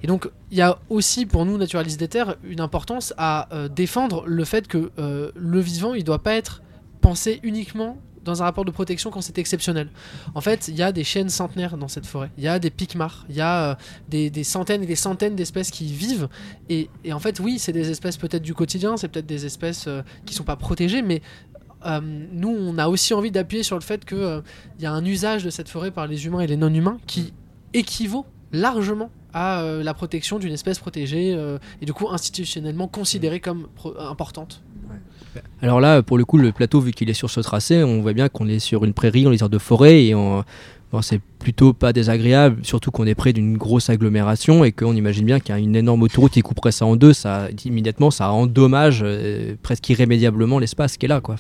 [0.03, 3.69] Et donc, il y a aussi pour nous, naturalistes des terres, une importance à euh,
[3.69, 6.63] défendre le fait que euh, le vivant, il ne doit pas être
[7.01, 9.91] pensé uniquement dans un rapport de protection quand c'est exceptionnel.
[10.35, 12.31] En fait, il y a des chaînes centenaires dans cette forêt.
[12.39, 13.27] Il y a des piquemars.
[13.29, 13.75] Il y a euh,
[14.09, 16.29] des, des centaines et des centaines d'espèces qui y vivent.
[16.71, 19.85] Et, et en fait, oui, c'est des espèces peut-être du quotidien, c'est peut-être des espèces
[19.89, 21.21] euh, qui sont pas protégées, mais
[21.87, 22.01] euh,
[22.33, 24.43] nous, on a aussi envie d'appuyer sur le fait qu'il
[24.81, 27.33] y a un usage de cette forêt par les humains et les non-humains qui
[27.73, 33.41] équivaut largement à euh, la protection d'une espèce protégée euh, et du coup institutionnellement considérée
[33.41, 33.67] comme
[33.99, 34.63] importante.
[35.61, 38.13] Alors là, pour le coup, le plateau, vu qu'il est sur ce tracé, on voit
[38.13, 40.45] bien qu'on est sur une prairie, on est sur de forêt et on-
[41.03, 45.41] c'est plutôt pas désagréable, surtout qu'on est près d'une grosse agglomération et qu'on imagine bien
[45.41, 49.01] qu'il y a une énorme autoroute qui couperait ça en deux, ça immédiatement ça endommage
[49.03, 51.21] euh, presque irrémédiablement l'espace qui est là.
[51.21, 51.37] Quoi.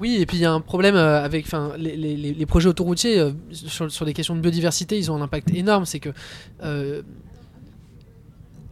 [0.00, 1.46] Oui, et puis il y a un problème euh, avec
[1.78, 5.16] les, les- les- les projets autoroutiers euh, sur, sur des questions de biodiversité, ils ont
[5.16, 5.84] un impact énorme.
[5.86, 6.10] C'est que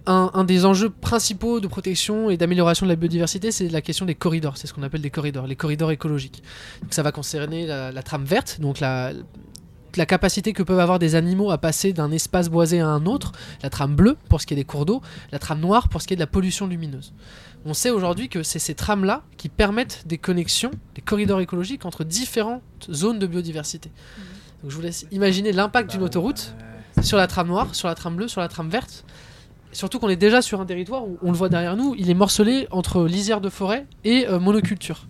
[0.07, 4.07] un, un des enjeux principaux de protection et d'amélioration de la biodiversité, c'est la question
[4.07, 4.57] des corridors.
[4.57, 6.43] C'est ce qu'on appelle des corridors, les corridors écologiques.
[6.83, 9.13] Donc, ça va concerner la, la trame verte, donc la,
[9.97, 13.33] la capacité que peuvent avoir des animaux à passer d'un espace boisé à un autre,
[13.63, 16.07] la trame bleue pour ce qui est des cours d'eau, la trame noire pour ce
[16.07, 17.13] qui est de la pollution lumineuse.
[17.65, 22.05] On sait aujourd'hui que c'est ces trames-là qui permettent des connexions, des corridors écologiques entre
[22.05, 23.91] différentes zones de biodiversité.
[24.63, 26.55] Donc je vous laisse imaginer l'impact d'une autoroute
[27.03, 29.05] sur la trame noire, sur la trame bleue, sur la trame verte.
[29.73, 32.15] Surtout qu'on est déjà sur un territoire où on le voit derrière nous, il est
[32.15, 35.07] morcelé entre lisière de forêt et euh, monoculture.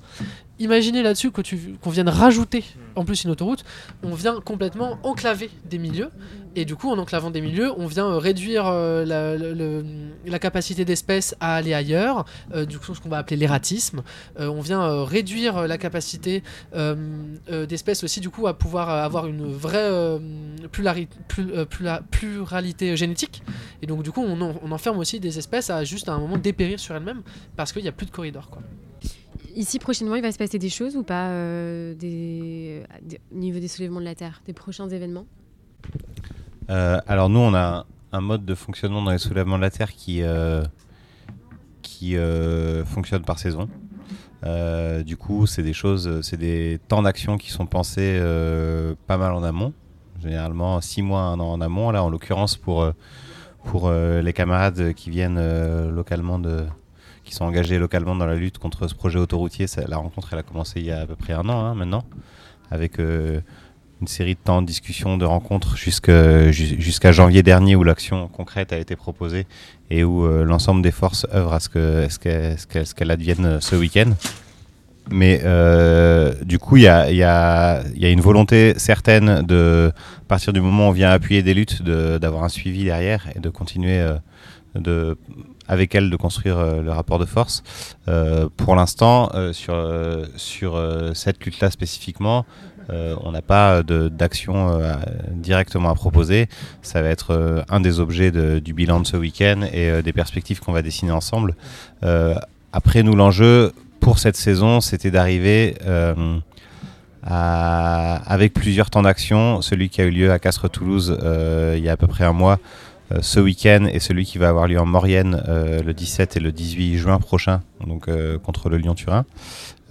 [0.61, 3.65] Imaginez là-dessus qu'on vienne rajouter en plus une autoroute,
[4.03, 6.11] on vient complètement enclaver des milieux.
[6.57, 9.85] Et du coup en enclavant des milieux, on vient euh, réduire euh, la, le- le-
[10.27, 14.03] la capacité d'espèces à aller ailleurs, euh, du coup ce qu'on va appeler l'ératisme.
[14.41, 16.43] Euh, on vient réduire la capacité
[17.69, 19.91] d'espèces aussi du coup à pouvoir avoir une vraie
[22.11, 23.43] pluralité génétique.
[23.83, 26.19] Et donc du coup on, en- on enferme aussi des espèces à juste à un
[26.19, 27.23] moment dépérir sur elles-mêmes
[27.57, 28.63] parce qu'il n'y a plus de corridor quoi.
[29.57, 31.95] Ici, prochainement, il va se passer des choses ou pas euh,
[33.33, 35.27] au niveau des soulèvements de la Terre, des prochains événements?
[36.69, 39.93] Euh, alors nous, on a un mode de fonctionnement dans les soulèvements de la Terre
[39.93, 40.63] qui, euh,
[41.83, 42.17] qui
[42.85, 43.69] fonctionne par saison.
[45.05, 48.21] Du coup, c'est des choses, c'est des temps d'action qui sont pensés
[49.07, 49.73] pas mal en amont,
[50.21, 51.91] généralement six mois, un an en amont.
[51.91, 52.91] Là, en l'occurrence, pour,
[53.65, 55.41] pour les camarades qui viennent
[55.91, 56.65] localement de,
[57.31, 60.43] qui sont engagés localement dans la lutte contre ce projet autoroutier, la rencontre elle a
[60.43, 62.03] commencé il y a à peu près un an hein, maintenant,
[62.73, 63.41] avec euh,
[64.01, 68.79] une série de temps de discussion, de rencontres jusqu'à janvier dernier où l'action concrète a
[68.79, 69.47] été proposée
[69.91, 73.77] et où euh, l'ensemble des forces œuvrent à ce que- ce qu'elle advienne euh, ce
[73.77, 74.11] week-end.
[75.13, 75.39] Mais
[76.45, 80.93] du coup, il y a, une volonté certaine de, à partir du moment où on
[80.93, 84.05] vient appuyer des luttes, d'avoir un suivi derrière et de continuer
[84.77, 85.17] de,
[85.71, 87.63] avec elles de construire euh, le rapport de force.
[88.09, 89.77] Euh, pour l'instant, euh, sur,
[90.37, 90.83] sur
[91.15, 92.45] cette lutte-là spécifiquement,
[93.23, 94.81] on n'a pas d'action
[95.31, 96.49] directement à proposer.
[96.83, 100.73] Ça va être un des objets du bilan de ce week-end et des perspectives qu'on
[100.73, 101.55] va dessiner ensemble.
[102.73, 105.77] Après, nous, l'enjeu pour cette saison, c'était d'arriver
[107.23, 109.63] avec plusieurs temps d'action.
[109.63, 111.17] Celui qui a eu lieu à Castres-Toulouse
[111.77, 112.59] il y a à peu près un mois,
[113.21, 116.53] ce week-end, et celui qui va avoir lieu en Maurienne euh, le 17 et le
[116.53, 119.25] 18 juin prochain, donc euh, contre le Lyon-Turin.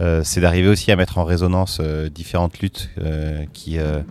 [0.01, 4.01] Euh, c'est d'arriver aussi à mettre en résonance euh, différentes luttes euh, qui, euh,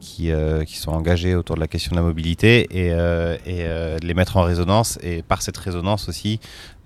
[0.00, 3.98] qui, euh, sont engagées autour de la question de la mobilité et, euh, et euh,
[4.02, 6.40] les mettre en résonance et par cette résonance aussi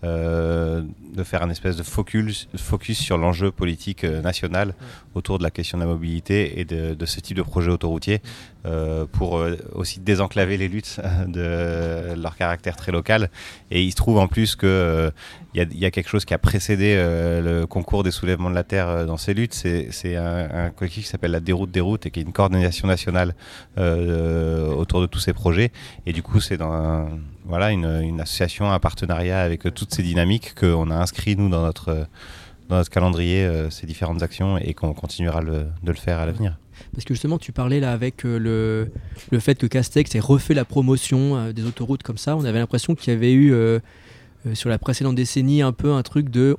[0.05, 0.83] euh,
[1.15, 4.75] de faire un espèce de focus, focus sur l'enjeu politique euh, national
[5.15, 8.21] autour de la question de la mobilité et de, de ce type de projet autoroutier
[8.65, 13.31] euh, pour aussi désenclaver les luttes de leur caractère très local.
[13.71, 15.13] Et il se trouve en plus que
[15.55, 18.49] il y, a, il y a quelque chose qui a précédé le concours des soulèvements
[18.49, 19.53] de la Terre dans ces luttes.
[19.55, 22.89] C'est un, un collectif qui s'appelle la Déroute des routes et qui est une coordination
[22.89, 23.35] nationale
[23.77, 25.71] autour de tous ces projets.
[26.07, 27.09] Et du coup, c'est dans un-
[27.45, 32.07] voilà, une, association, un partenariat avec toutes ces dynamiques qu'on a inscrit nous dans notre,
[32.69, 36.59] dans notre calendrier, euh, ces différentes actions et qu'on continuera de le faire à l'avenir.
[36.93, 38.93] Parce que justement, tu parlais là avec euh, le,
[39.31, 42.37] le fait que Castex ait refait la promotion euh, des autoroutes comme ça.
[42.37, 43.55] On avait l'impression qu'il y avait eu
[44.55, 46.57] sur la précédente décennie un peu un truc de.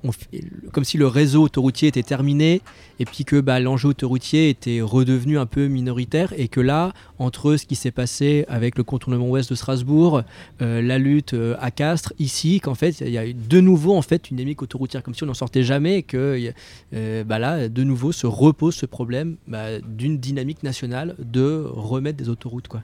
[0.72, 2.62] comme si le réseau autoroutier était terminé
[3.04, 7.58] et puis que bah, l'enjeu autoroutier était redevenu un peu minoritaire et que là, entre
[7.58, 10.22] ce qui s'est passé avec le contournement ouest de Strasbourg,
[10.62, 14.02] euh, la lutte euh, à Castres, ici, qu'en fait, il y a de nouveau en
[14.02, 16.54] fait une dynamique autoroutière comme si on n'en sortait jamais et que
[16.94, 22.18] euh, bah là, de nouveau, se repose ce problème bah, d'une dynamique nationale de remettre
[22.18, 22.70] des autoroutes.
[22.70, 22.84] Quoi.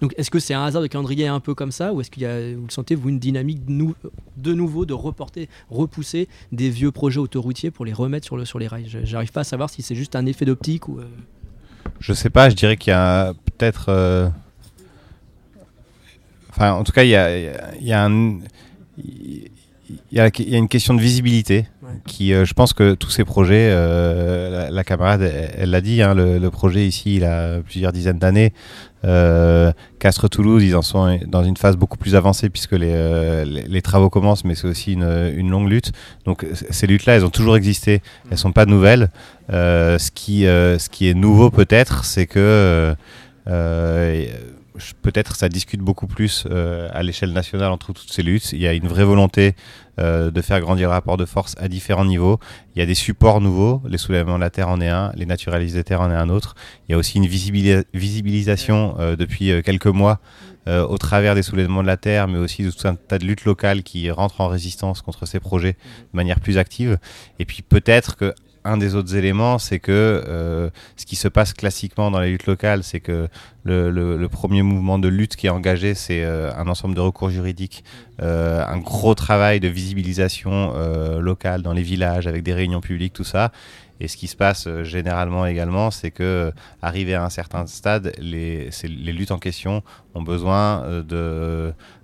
[0.00, 2.22] Donc, est-ce que c'est un hasard de calendrier un peu comme ça ou est-ce qu'il
[2.22, 3.94] y a, vous le sentez, vous, une dynamique de, nou-
[4.36, 8.60] de nouveau de reporter, repousser des vieux projets autoroutiers pour les remettre sur, le, sur
[8.60, 8.86] les rails?
[9.02, 10.98] J'arrive pas à savoir si c'est juste un effet d'optique ou.
[11.00, 11.04] euh,
[12.00, 13.86] Je sais pas, je dirais qu'il y a peut-être.
[13.88, 14.28] euh,
[16.50, 18.38] Enfin, en tout cas, il y a, il y a- y a un.
[18.98, 19.48] Il
[20.12, 21.66] y, a, il y a une question de visibilité
[22.06, 25.80] qui, euh, je pense que tous ces projets, euh, la, la camarade, elle elle l'a
[25.80, 28.52] dit, hein, le, le projet ici, il a plusieurs dizaines d'années.
[29.04, 33.62] Euh, Castres-Toulouse, ils en sont dans une phase beaucoup plus avancée puisque les, euh, les,
[33.62, 35.92] les travaux commencent, mais c'est aussi une, une longue lutte.
[36.26, 39.08] Donc ces luttes-là, elles ont toujours existé, elles sont pas nouvelles.
[39.52, 42.94] Euh, ce, qui, euh, ce qui est nouveau peut-être, c'est que
[45.02, 48.52] peut-être ça discute beaucoup plus euh, à l'échelle nationale entre toutes ces luttes.
[48.52, 49.54] Il y a une vraie volonté
[49.98, 52.38] euh, de faire grandir le rapport de force à différents niveaux.
[52.74, 55.26] Il y a des supports nouveaux, les soulèvements de la Terre en est un, les
[55.26, 56.54] naturalistes des terres en est un autre.
[56.88, 60.20] Il y a aussi une visibili- visibilisation euh, depuis quelques mois
[60.66, 63.44] au travers des soulèvements de la Terre, mais aussi de tout un tas de luttes
[63.44, 66.98] locales qui rentrent en résistance contre ces projets de manière plus active.
[67.40, 72.10] Et puis peut-être que un des autres éléments, c'est que ce qui se passe classiquement
[72.12, 73.28] dans les luttes locales, c'est que
[73.64, 77.84] le, premier mouvement de lutte qui est engagé, c'est euh, un ensemble de recours juridiques,
[78.22, 83.12] euh, un gros travail de visibilisation euh, locale dans les villages, avec des réunions publiques,
[83.12, 83.52] tout ça.
[84.02, 88.70] Et ce qui se passe généralement également, c'est que arrivé à un certain stade, les,
[88.82, 89.82] luttes en question
[90.14, 91.02] ont besoin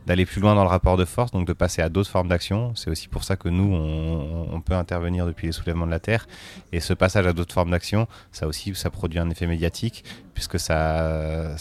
[0.07, 2.73] d'aller plus loin dans le rapport de force, donc de passer à d'autres formes d'action.
[2.75, 5.99] C'est aussi pour ça que nous, on, on peut intervenir depuis les soulèvements de la
[5.99, 6.29] Terre.
[6.71, 10.05] Et ce passage à d'autres formes d'action, ça aussi, ça produit un effet médiatique,
[10.37, 11.57] puisque ça,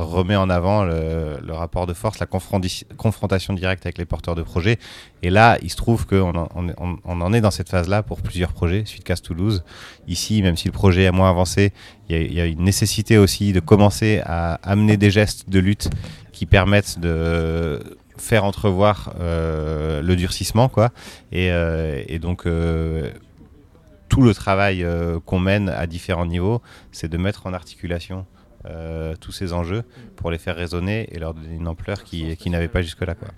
[0.00, 4.78] remet en avant le, rapport de force, la confrontation directe avec les porteurs de projets.
[5.22, 8.52] Et là, il se trouve qu'on en, on, en est dans cette phase-là pour plusieurs
[8.52, 9.62] projets, suite Toulouse.
[10.08, 11.72] Ici, même si le projet est moins avancé,
[12.08, 15.88] il y, a, une nécessité aussi de commencer à amener des gestes de lutte
[16.32, 17.78] qui permettent de
[18.18, 20.90] faire entrevoir euh, le durcissement, quoi.
[21.30, 23.10] Et, euh, donc, euh,
[24.12, 28.26] tout le travail euh, qu'on mène à différents niveaux, c'est de mettre en articulation
[28.66, 29.84] euh, tous ces enjeux
[30.16, 33.14] pour les faire résonner et leur donner une ampleur qui, qui n'avait pas jusque-là.
[33.14, 33.28] Quoi.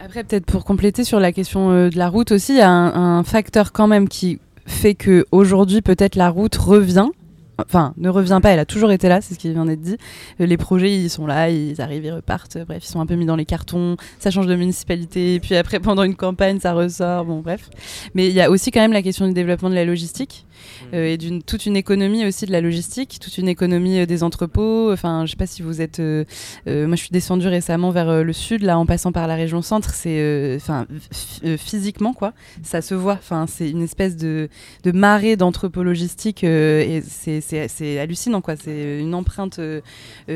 [0.00, 2.70] Après, peut-être pour compléter sur la question euh, de la route aussi, il y a
[2.70, 7.10] un, un facteur quand même qui fait que aujourd'hui peut-être la route revient.
[7.66, 9.96] Enfin, ne revient pas, elle a toujours été là, c'est ce qui vient d'être dit.
[10.40, 12.56] Euh, Les projets, ils sont là, ils arrivent, ils repartent.
[12.66, 15.80] Bref, ils sont un peu mis dans les cartons, ça change de municipalité, puis après,
[15.80, 17.68] pendant une campagne, ça ressort, bon, bref.
[18.14, 20.46] Mais il y a aussi quand même la question du développement de la logistique.
[20.94, 24.22] Euh, et d'une toute une économie aussi de la logistique, toute une économie euh, des
[24.22, 24.92] entrepôts.
[24.92, 26.00] Enfin, je sais pas si vous êtes.
[26.00, 26.24] euh,
[26.66, 29.94] moi, je suis descendue récemment vers le sud, là, en passant par la région centre.
[29.94, 30.86] C'est, enfin,
[31.58, 33.14] physiquement quoi, ça se voit.
[33.14, 34.48] Enfin, c'est une espèce de,
[34.84, 38.56] de marée d'entrepôts logistiques et c'est, hallucinant quoi.
[38.56, 39.60] C'est une empreinte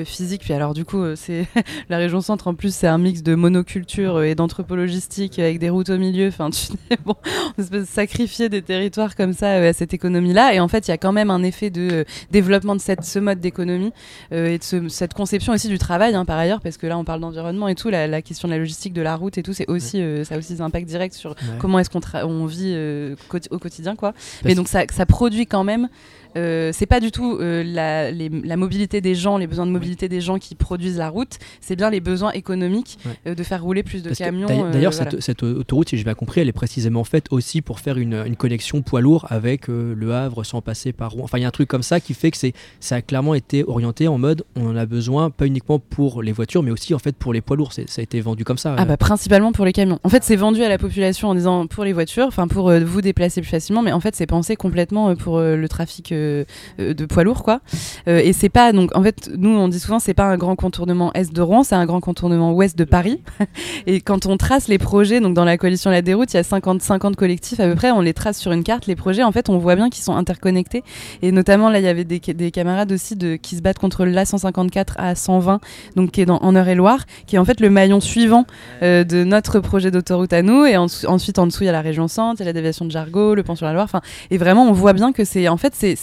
[0.05, 0.43] physique.
[0.43, 1.47] Puis alors, du coup, c'est
[1.89, 5.71] la région centre en plus, c'est un mix de monoculture et d'entrepôts logistiques avec des
[5.71, 6.29] routes au milieu.
[6.29, 6.73] Enfin, tu
[7.05, 7.15] bon,
[7.57, 10.55] on espèce de sacrifier des territoires comme ça à cette économie-là.
[10.55, 13.05] Et en fait, il y a quand même un effet de euh, développement de cette,
[13.05, 13.93] ce mode d'économie
[14.33, 16.99] euh, et de ce- cette conception aussi du travail, hein, par ailleurs, parce que là,
[16.99, 17.89] on parle d'environnement et tout.
[17.91, 20.35] La, la question de la logistique, de la route et tout, c'est aussi, euh, ça
[20.35, 23.15] a aussi des impacts directs sur comment est-ce qu'on on vit euh,
[23.51, 24.13] au quotidien, quoi.
[24.45, 25.89] Mais donc, ça, ça produit quand même.
[26.37, 29.71] Euh, c'est pas du tout euh, la, les- la mobilité des gens, les besoins de
[29.71, 33.13] mobilité des gens qui produisent la route, c'est bien les besoins économiques Ouais.
[33.29, 34.47] euh, de faire rouler plus de Parce camions.
[34.47, 35.11] d'ailleurs- euh, voilà.
[35.11, 38.15] cette, cette autoroute, si j'ai bien compris, elle est précisément faite aussi pour faire une,
[38.27, 41.25] une connexion poids lourd avec le Havre sans passer par Rouen.
[41.25, 42.37] Enfin, il y a un truc comme ça qui fait que
[42.81, 46.33] ça a clairement été orienté en mode on en a besoin, pas uniquement pour les
[46.33, 47.73] voitures, mais aussi en fait pour les poids lourds.
[47.73, 48.75] Ça a été vendu comme ça.
[48.79, 49.99] Ah bah principalement pour les camions.
[50.05, 53.01] En fait, c'est vendu à la population en disant pour les voitures, enfin pour vous
[53.01, 57.25] déplacer plus facilement, mais en fait, c'est pensé complètement pour le trafic euh, de poids
[57.25, 57.61] lourds quoi.
[58.09, 60.57] Euh, et c'est pas donc en fait, nous on dit souvent c'est pas un grand
[60.57, 63.21] contournement est de Rouen, c'est un grand contournement ouest de Paris.
[63.87, 66.45] et quand on trace les projets donc dans la coalition La Déroute, il y a
[66.45, 69.33] 50 50 collectifs à peu près, on les trace sur une carte les projets en
[69.33, 70.83] fait, on voit bien qu'ils sont interconnectés
[71.23, 74.05] et notamment là il y avait des, des camarades aussi de qui se battent contre
[74.05, 75.61] l'A 154 à 120
[75.97, 78.47] donc qui est dans en Eure-et-Loire, qui est en fait le maillon suivant
[78.83, 80.65] euh, de notre projet d'autoroute à nous.
[80.65, 82.53] Et en- ensuite, en dessous, il y a la région centre, il y a la
[82.53, 83.85] déviation de Jargeau, le pont sur la Loire.
[83.85, 85.95] Enfin, et vraiment, on voit bien que c'est en fait c'est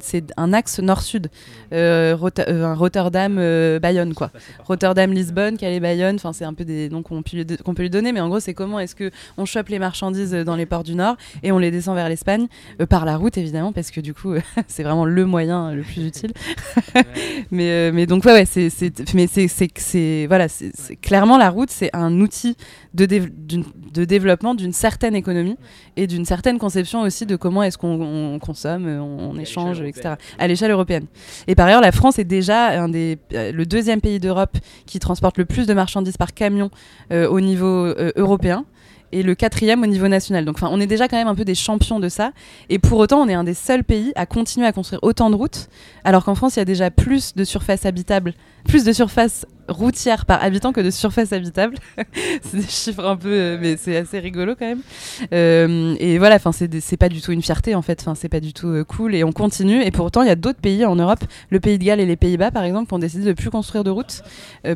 [0.00, 1.28] c'est un axe nord-sud,
[1.72, 4.30] euh, Rota- euh, un Rotterdam euh, Bayonne quoi.
[4.64, 6.16] Rotterdam Lisbonne, Calais Bayonne.
[6.16, 8.20] Enfin, c'est un peu des noms qu'on peut, lui don- qu'on peut lui donner, mais
[8.20, 10.94] en gros, c'est comment est-ce que on chope les marchandises euh, dans les ports du
[10.94, 12.46] Nord et on les descend vers l'Espagne
[12.88, 14.34] par la route évidemment, parce que du coup,
[14.68, 16.32] c'est vraiment le moyen le plus utile.
[17.50, 20.96] mais mais donc ouais, ouais c'est c'est mais c'est c'est que c'est voilà c'est c'est-
[20.96, 22.56] clairement la route c'est un outil
[22.94, 23.30] de dév-
[23.92, 25.56] de développement d'une certaine économie
[25.96, 30.48] et d'une certaine conception aussi de comment est-ce qu'on on consomme on, échange etc à
[30.48, 31.06] l'échelle européenne
[31.46, 34.98] et par ailleurs la France est déjà un des euh, le deuxième pays d'Europe qui
[34.98, 36.70] transporte le plus de marchandises par camion
[37.12, 38.64] euh, au niveau euh, européen
[39.12, 40.44] et le quatrième au niveau national.
[40.44, 42.32] Donc, on est déjà quand même un peu des champions de ça.
[42.68, 45.36] Et pour autant, on est un des seuls pays à continuer à construire autant de
[45.36, 45.68] routes,
[46.04, 50.26] alors qu'en France, il y a déjà plus de surface habitable, plus de surface routière
[50.26, 51.76] par habitant que de surface habitable.
[52.42, 54.80] c'est des chiffres un peu, euh, mais c'est assez rigolo quand même.
[55.32, 58.00] Euh, et voilà, enfin, c'est pas du tout une fierté en fait.
[58.00, 59.14] Enfin, c'est pas du tout euh, cool.
[59.14, 59.82] Et on continue.
[59.82, 62.16] Et pourtant, il y a d'autres pays en Europe, le Pays de Galles et les
[62.16, 64.22] Pays-Bas par exemple, qui ont décidé de plus construire de routes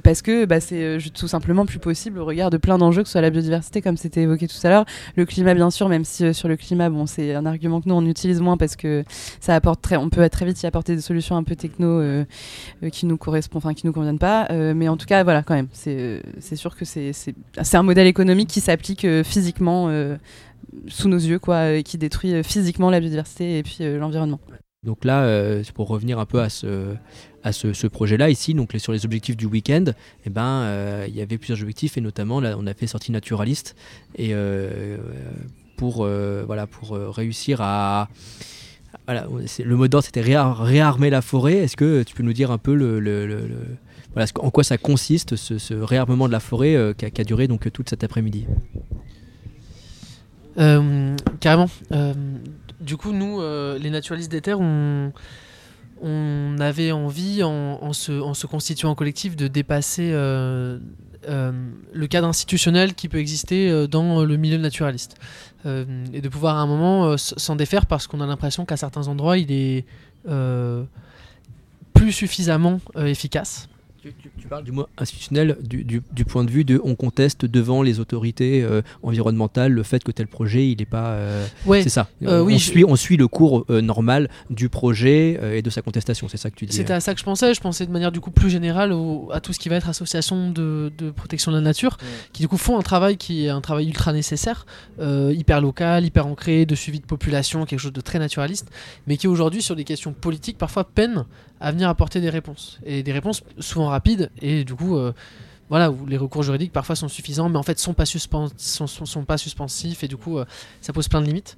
[0.03, 3.13] parce que bah, c'est tout simplement plus possible au regard de plein d'enjeux, que ce
[3.13, 4.85] soit la biodiversité, comme c'était évoqué tout à l'heure,
[5.17, 7.95] le climat bien sûr, même si sur le climat, bon, c'est un argument que nous
[7.95, 9.05] on utilise moins parce que
[9.41, 12.03] ça apporte très, on peut très vite y apporter des solutions un peu techno
[12.93, 14.49] qui nous correspondent, enfin qui nous conviennent pas.
[14.81, 17.13] Mais en tout cas, voilà, quand même, c'est euh, sûr que c'est
[17.75, 19.89] un modèle économique qui s'applique euh, physiquement.
[19.91, 20.17] euh,
[20.87, 24.39] sous nos yeux, quoi, et qui détruit physiquement la biodiversité et puis l'environnement.
[24.85, 25.27] Donc là,
[25.75, 26.95] pour revenir un peu à ce,
[27.43, 29.87] à ce, projet-là ici, donc sur les objectifs du week-end,
[30.27, 33.75] eh ben, il y avait plusieurs objectifs et notamment on a fait sortie naturaliste
[34.17, 34.33] et
[35.77, 36.07] pour
[36.47, 38.09] voilà pour réussir à
[39.07, 39.27] voilà,
[39.65, 41.57] le mot d'ordre c'était réar- réarmer la forêt.
[41.57, 43.01] Est-ce que tu peux nous dire un peu le-
[44.15, 47.73] voilà, en quoi ça consiste ce, réarmement de la forêt euh, qui, a, duré donc
[47.73, 48.47] toute cet après-midi
[50.59, 51.71] Euh, carrément.
[51.93, 52.13] Euh,
[52.81, 55.13] du coup, nous, euh, les naturalistes des terres, on,
[56.59, 60.79] avait envie, en, se, constituant en collectif, de dépasser euh,
[61.29, 61.53] euh,
[61.93, 65.17] le cadre institutionnel qui peut exister euh, dans le milieu naturaliste.
[65.67, 68.79] Euh, et de pouvoir à un moment euh, s'en défaire parce qu'on a l'impression qu'à
[68.79, 69.85] certains endroits, il est
[70.29, 70.85] euh,
[71.93, 73.69] plus suffisamment euh, efficace.
[74.39, 77.83] Tu parles du mot institutionnel du, du- du point de vue de on conteste devant
[77.83, 81.11] les autorités euh, environnementales le fait que tel projet il n'est pas.
[81.13, 81.83] euh, Ouais.
[81.83, 82.09] C'est ça.
[82.23, 85.71] Euh, on, oui, on je- suit, on suit le cours normal du projet et de
[85.71, 86.29] sa contestation.
[86.29, 86.75] C'est ça que tu dis.
[86.75, 87.53] C'était à ça que je pensais.
[87.53, 89.89] Je pensais de manière du coup plus générale au- à tout ce qui va être
[89.89, 91.99] association de, de protection de la nature,
[92.33, 94.65] qui du coup font un travail qui est un travail ultra nécessaire,
[94.99, 98.71] hyper local, hyper ancré, de suivi de population, quelque chose de très naturaliste,
[99.07, 101.25] mais qui aujourd'hui sur des questions politiques parfois peine
[101.61, 104.97] à venir apporter des réponses et des réponses souvent rapides et du coup.
[104.97, 105.13] euh,
[105.69, 109.39] voilà, les recours juridiques parfois sont suffisants, mais en fait sont pas, suspen- sont, pas
[109.39, 110.45] suspensifs et du coup euh,
[110.81, 111.57] ça pose plein de limites.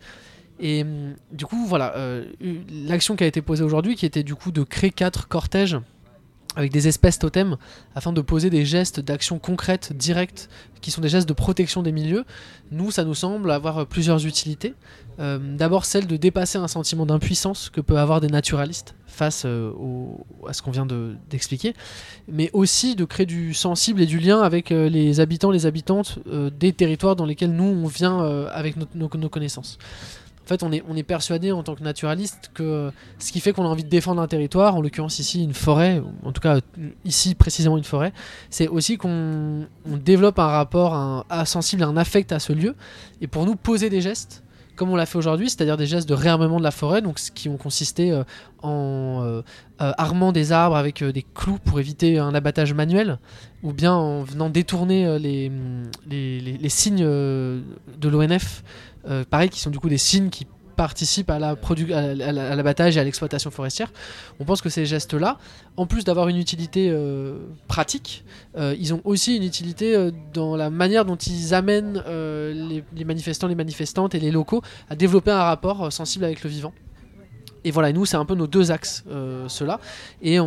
[0.61, 2.27] Et hum, du coup, voilà, euh,
[2.71, 5.79] l'action qui a été posée aujourd'hui, qui était du coup de créer quatre cortèges
[6.57, 7.57] avec des espèces totems
[7.95, 10.49] afin de poser des gestes d'action concrètes, directes,
[10.81, 12.25] qui sont des gestes de protection des milieux.
[12.71, 14.75] Nous, ça nous semble avoir plusieurs utilités.
[15.21, 19.71] Euh, D'abord, celle de dépasser un sentiment d'impuissance que peuvent avoir des naturalistes face euh,
[20.49, 21.75] à ce qu'on vient de- d'expliquer,
[22.29, 26.19] mais aussi de créer du sensible et du lien avec euh, les habitants, les habitantes
[26.59, 28.21] des territoires dans lesquels nous, on vient
[28.53, 29.79] avec nos connaissances.
[30.45, 33.69] En fait, on est, persuadé en tant que naturaliste que ce qui fait qu'on a
[33.69, 36.59] envie de défendre un territoire, en l'occurrence ici une forêt, en tout cas
[37.05, 38.13] ici précisément une forêt,
[38.51, 42.75] c'est aussi qu'on on développe un rapport sensible, un affect à ce lieu.
[43.21, 44.43] Et pour nous, poser des gestes,
[44.77, 47.31] comme on l'a fait aujourd'hui, c'est-à-dire des gestes de réarmement de la forêt, donc ce
[47.31, 48.25] qui ont consisté euh,
[48.63, 49.43] en euh,
[49.81, 53.19] euh, armant des arbres avec des clous pour éviter un abattage manuel,
[53.63, 58.65] ou bien en venant détourner les, signes de l'ONF,
[59.09, 62.57] euh, pareil, qui sont du coup des signes qui participent à la produ- à la-
[62.57, 63.93] l'abattage et à l'exploitation forestière.
[64.41, 65.37] On pense que ces gestes-là,
[65.77, 67.37] en plus d'avoir une utilité euh,
[67.69, 68.25] pratique,
[68.57, 73.55] euh, ils ont aussi une utilité dans la manière dont ils amènent les, manifestants, les
[73.55, 76.73] manifestantes et les locaux à développer un rapport sensible avec le vivant.
[77.65, 79.05] Et voilà, nous, c'est un peu nos deux axes,
[79.49, 79.79] ceux-là.
[80.23, 80.39] Et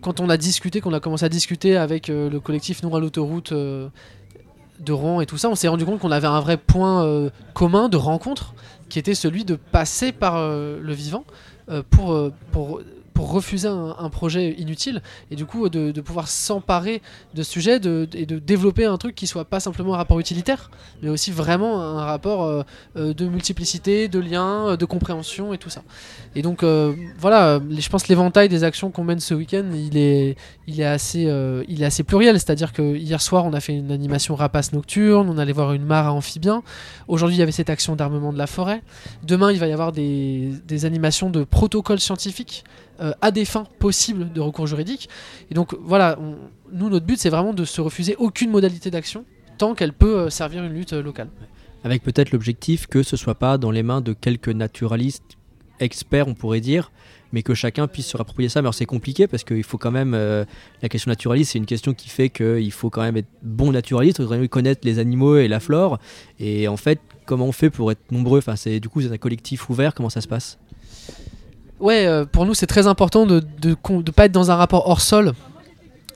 [0.00, 3.52] quand on a discuté, qu'on a commencé à discuter avec le collectif Nous à l'autoroute
[4.80, 7.30] de Rouen et tout ça, on s'est rendu compte qu'on avait un vrai point euh,
[7.54, 8.54] commun de rencontre,
[8.88, 11.24] qui était celui de passer par euh, le vivant
[11.70, 12.18] euh, pour,
[12.52, 12.80] pour,
[13.16, 15.00] pour refuser un, projet inutile,
[15.30, 17.00] et du coup de, pouvoir s'emparer
[17.34, 20.20] de ce sujet de, et de développer un truc qui soit pas simplement un rapport
[20.20, 22.62] utilitaire, mais aussi vraiment un rapport euh,
[22.96, 25.82] euh, de multiplicité, de liens, euh, de compréhension et tout ça.
[26.34, 26.62] Et donc
[27.18, 30.36] voilà, je pense l'éventail des actions qu'on mène ce week-end, il est,
[30.66, 31.22] il est assez,
[31.68, 32.38] il est assez pluriel.
[32.38, 35.86] C'est-à-dire que hier soir, on a fait une animation rapace nocturne, on allait voir une
[35.86, 36.62] mare à amphibien.
[37.08, 38.82] Aujourd'hui, il y avait cette action d'armement de la forêt.
[39.22, 42.64] Demain, il va y avoir des, des animations de protocoles scientifiques
[43.00, 45.08] euh, à des fins possibles de recours juridique.
[45.50, 46.18] Et donc voilà,
[46.72, 49.24] nous, notre but, c'est vraiment de se refuser aucune modalité d'action
[49.58, 51.28] tant qu'elle peut euh, servir une lutte euh, locale.
[51.84, 55.36] Avec peut-être l'objectif que ce soit pas dans les mains de quelques naturalistes
[55.78, 56.90] experts, on pourrait dire,
[57.32, 58.60] mais que chacun puisse se rapproprier ça.
[58.60, 60.12] Mais alors c'est compliqué parce qu'il faut quand même.
[60.12, 64.22] la question naturaliste, c'est une question qui fait qu'il faut quand même être bon naturaliste,
[64.48, 65.98] connaître les animaux et la flore.
[66.40, 68.38] Et en fait, comment on fait pour être nombreux?
[68.38, 70.58] Enfin, c'est, Du coup, êtes un collectif ouvert, comment ça se passe?
[71.80, 74.88] Ouais, euh, pour nous, c'est très important de ne de, pas être dans un rapport
[74.88, 75.32] hors sol,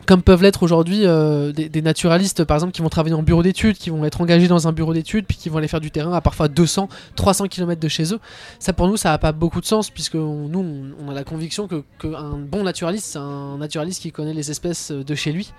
[0.07, 3.77] comme peuvent l'être aujourd'hui euh, des, naturalistes, par exemple, qui vont travailler en bureau d'études,
[3.77, 6.15] qui vont être engagés dans un bureau d'études, puis qui vont aller faire du terrain
[6.15, 8.21] à parfois 200, 300 km de chez eux.
[8.59, 11.69] Ça, pour nous, ça n'a pas beaucoup de sens, puisque nous, on, a la conviction
[11.69, 15.53] que qu'un bon naturaliste, c'est un naturaliste qui connaît les espèces de chez lui,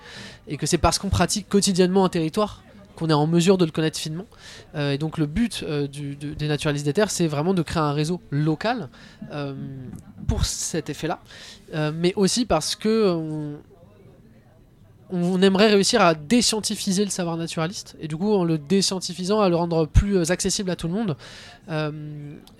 [0.48, 2.62] et que c'est parce qu'on pratique quotidiennement un territoire
[2.96, 4.26] qu'on est en mesure de le connaître finement.
[4.74, 7.92] Euh, et donc le but euh, des naturalistes des terres, c'est vraiment de créer un
[7.92, 8.88] réseau local
[9.32, 9.54] euh,
[10.26, 11.20] pour cet effet-là,
[11.94, 13.18] mais aussi parce que
[15.14, 19.50] on, aimerait réussir à déscientifiser le savoir naturaliste, et du coup en le déscientifisant, à
[19.50, 21.16] le rendre plus accessible à tout le monde.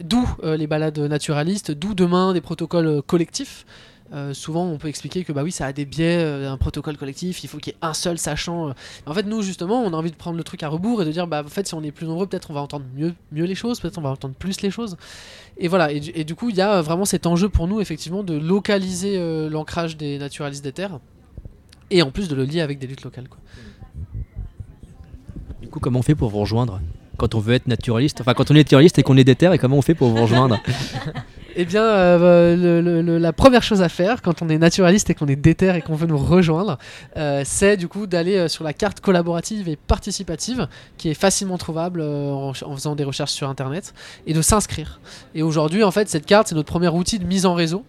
[0.00, 3.64] D'où les balades naturalistes, d'où demain des protocoles collectifs.
[4.14, 6.98] Euh, souvent, on peut expliquer que bah oui, ça a des biais, euh, un protocole
[6.98, 8.68] collectif, il faut qu'il y ait un seul sachant.
[8.68, 8.72] euh.
[9.06, 11.10] En fait, nous, justement, on a envie de prendre le truc à rebours et de
[11.12, 13.44] dire, bah en fait, si on est plus nombreux, peut-être on va entendre mieux, mieux
[13.46, 14.98] les choses, peut-être on va entendre plus les choses.
[15.56, 17.80] Et voilà, et, du- et du coup, il y a vraiment cet enjeu pour nous,
[17.80, 20.98] effectivement, de localiser euh, l'ancrage des naturalistes des terres
[21.90, 23.28] et en plus de le lier avec des luttes locales.
[23.28, 23.38] Quoi.
[25.62, 26.80] Du coup, comment on fait pour vous rejoindre?
[27.18, 29.58] Quand on veut être naturaliste Enfin, quand on est naturaliste et qu'on est déter, et
[29.58, 30.58] comment on fait pour vous rejoindre?
[31.54, 35.36] Eh bien, euh, la première chose à faire quand on est naturaliste et qu'on est
[35.36, 36.78] déter et qu'on veut nous rejoindre,
[37.16, 41.58] euh, c'est du coup d'aller euh, sur la carte collaborative et participative qui est facilement
[41.58, 43.92] trouvable en, faisant des recherches sur internet
[44.26, 45.00] et de s'inscrire.
[45.34, 47.84] Et aujourd'hui, en fait, cette carte, c'est notre premier outil de mise en réseau.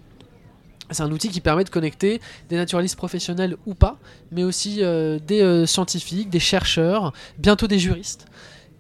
[0.92, 3.98] C'est un outil qui permet de connecter des naturalistes professionnels ou pas,
[4.32, 8.28] mais aussi des scientifiques, des chercheurs, bientôt des juristes.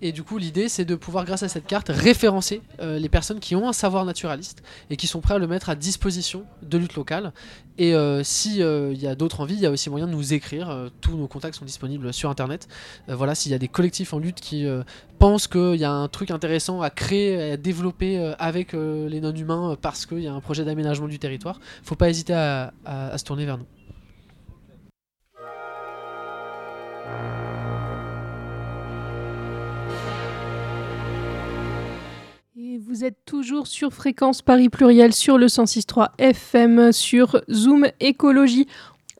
[0.05, 3.39] Et du coup, l'idée, c'est de pouvoir, grâce à cette carte, référencer euh, les personnes
[3.39, 6.77] qui ont un savoir naturaliste et qui sont prêts à le mettre à disposition de
[6.77, 7.31] lutte locale.
[7.77, 10.69] Et euh, s'il y a d'autres envies, il y a aussi moyen de nous écrire.
[10.69, 12.67] Euh, tous nos contacts sont disponibles sur Internet.
[13.07, 14.83] Euh, voilà, s'il y a des collectifs en lutte qui euh,
[15.19, 19.21] pensent qu'il y a un truc intéressant à créer, à développer euh, avec euh, les
[19.21, 22.73] non-humains euh, parce qu'il y a un projet d'aménagement du territoire, faut pas hésiter à-
[22.83, 23.65] à se tourner vers nous.
[32.93, 38.67] Vous êtes toujours sur Fréquence Paris Pluriel sur le 106.3 FM sur Zoom Écologie.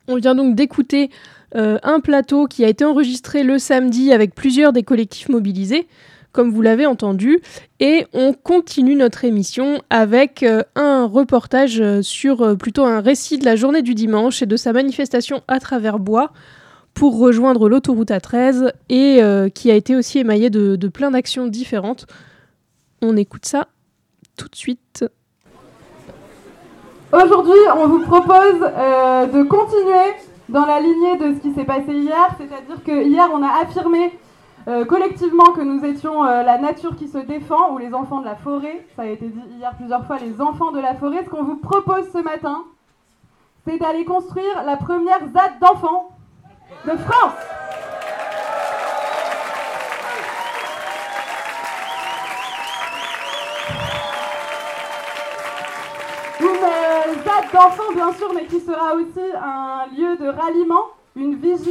[0.08, 1.10] On vient donc d'écouter
[1.56, 5.88] euh, un plateau qui a été enregistré le samedi avec plusieurs des collectifs mobilisés,
[6.34, 7.40] comme vous l'avez entendu.
[7.80, 13.46] Et on continue notre émission avec euh, un reportage euh, sur plutôt un récit de
[13.46, 16.32] la journée du dimanche et de sa manifestation à travers bois
[16.94, 19.20] pour rejoindre l'autoroute A13 et
[19.56, 22.06] qui a été aussi émaillée de, de plein d'actions différentes.
[23.06, 23.68] On écoute ça
[24.38, 25.04] tout de suite.
[27.12, 30.16] Aujourd'hui, on vous propose euh, de continuer
[30.48, 34.18] dans la lignée de ce qui s'est passé hier, c'est-à-dire que hier, on a affirmé
[34.70, 38.26] euh, collectivement que nous étions euh, la nature qui se défend ou les enfants de
[38.26, 38.88] la forêt.
[38.96, 41.26] Ça a été dit hier plusieurs fois, les enfants de la forêt.
[41.26, 42.64] Ce qu'on vous propose ce matin,
[43.68, 46.08] c'est d'aller construire la première ZAD d'enfants
[46.86, 47.34] de France.
[56.64, 60.84] Une euh, ZAD d'enfants, bien sûr, mais qui sera aussi un lieu de ralliement,
[61.16, 61.70] une vigie,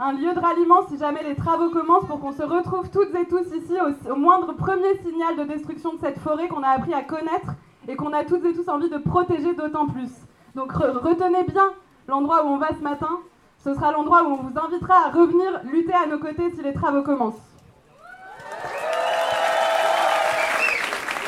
[0.00, 3.26] un lieu de ralliement si jamais les travaux commencent pour qu'on se retrouve toutes et
[3.26, 3.74] tous ici
[4.10, 7.52] au, moindre premier signal de destruction de cette forêt qu'on a appris à connaître
[7.86, 10.10] et qu'on a toutes et tous envie de protéger d'autant plus.
[10.56, 11.70] Donc re- retenez bien
[12.08, 13.20] l'endroit où on va ce matin.
[13.62, 16.74] Ce sera l'endroit où on vous invitera à revenir lutter à nos côtés si les
[16.74, 17.53] travaux commencent.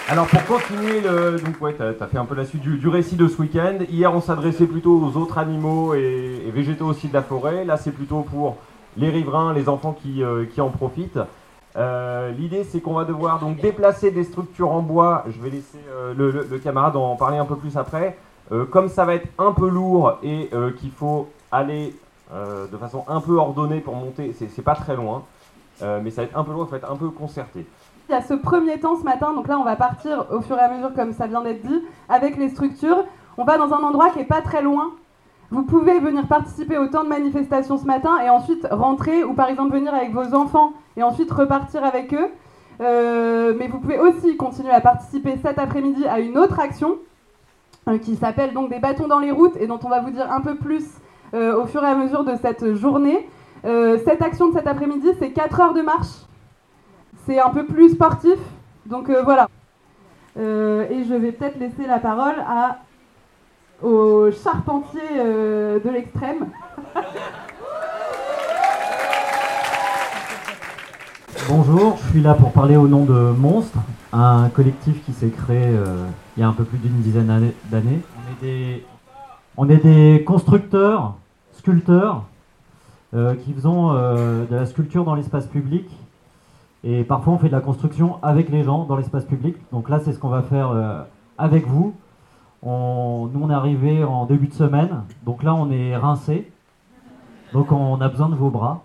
[0.08, 1.36] Alors pour continuer, le...
[1.40, 3.78] donc ouais, t'as as fait un peu la suite du, du récit de ce week-end.
[3.90, 7.64] Hier, on s'adressait plutôt aux autres animaux et, et végétaux aussi de la forêt.
[7.64, 8.56] Là, c'est plutôt pour
[8.96, 11.18] les riverains, les enfants qui, euh, qui en profitent.
[11.76, 15.24] Euh, L'idée, c'est qu'on va devoir donc déplacer des structures en bois.
[15.28, 18.16] Je vais laisser euh, le, le- le camarade en parler un peu plus après.
[18.52, 21.92] Euh, comme ça va être un peu lourd et euh, qu'il faut aller
[22.32, 25.24] euh, de façon un peu ordonnée pour monter, c'est pas très loin,
[25.80, 27.66] mais ça va être un peu lourd, il faut être un peu concerté.
[28.08, 30.56] Il y a ce premier temps ce matin, donc là on va partir au fur
[30.56, 33.04] et à mesure comme ça vient d'être dit, avec les structures.
[33.36, 34.92] On va dans un endroit qui est pas très loin.
[35.50, 39.48] Vous pouvez venir participer au temps de manifestation ce matin et ensuite rentrer ou par
[39.48, 42.28] exemple venir avec vos enfants et ensuite repartir avec eux.
[42.80, 46.98] Euh, mais vous pouvez aussi continuer à participer cet après-midi à une autre action
[47.88, 50.30] euh, qui s'appelle donc des bâtons dans les routes et dont on va vous dire
[50.30, 50.84] un peu plus
[51.34, 53.28] euh, au fur et à mesure de cette journée.
[53.64, 56.26] Cette action de cet après-midi, c'est 4 heures de marche
[57.26, 58.38] c'est un peu plus sportif.
[58.86, 59.50] Donc euh, voilà.
[60.38, 62.78] Euh, et je vais peut-être laisser la parole à,
[63.82, 66.46] au charpentier euh, de l'extrême.
[71.48, 73.78] Bonjour, je suis là pour parler au nom de Monstre,
[74.12, 75.78] un collectif qui s'est créé
[76.36, 78.02] il y a un peu plus d'une dizaine d'années-.
[79.56, 81.14] On est des, constructeurs,
[81.52, 82.24] sculpteurs,
[83.12, 85.88] qui faisons de la sculpture dans l'espace public.
[86.84, 89.56] Et parfois on fait de la construction avec les gens dans l'espace public.
[89.72, 91.02] Donc là c'est ce qu'on va faire euh,
[91.38, 91.94] avec vous.
[92.62, 92.70] Nous
[93.40, 96.50] on est arrivé en début de semaine, donc là on est rincé.
[97.52, 98.82] Donc on a besoin de vos bras.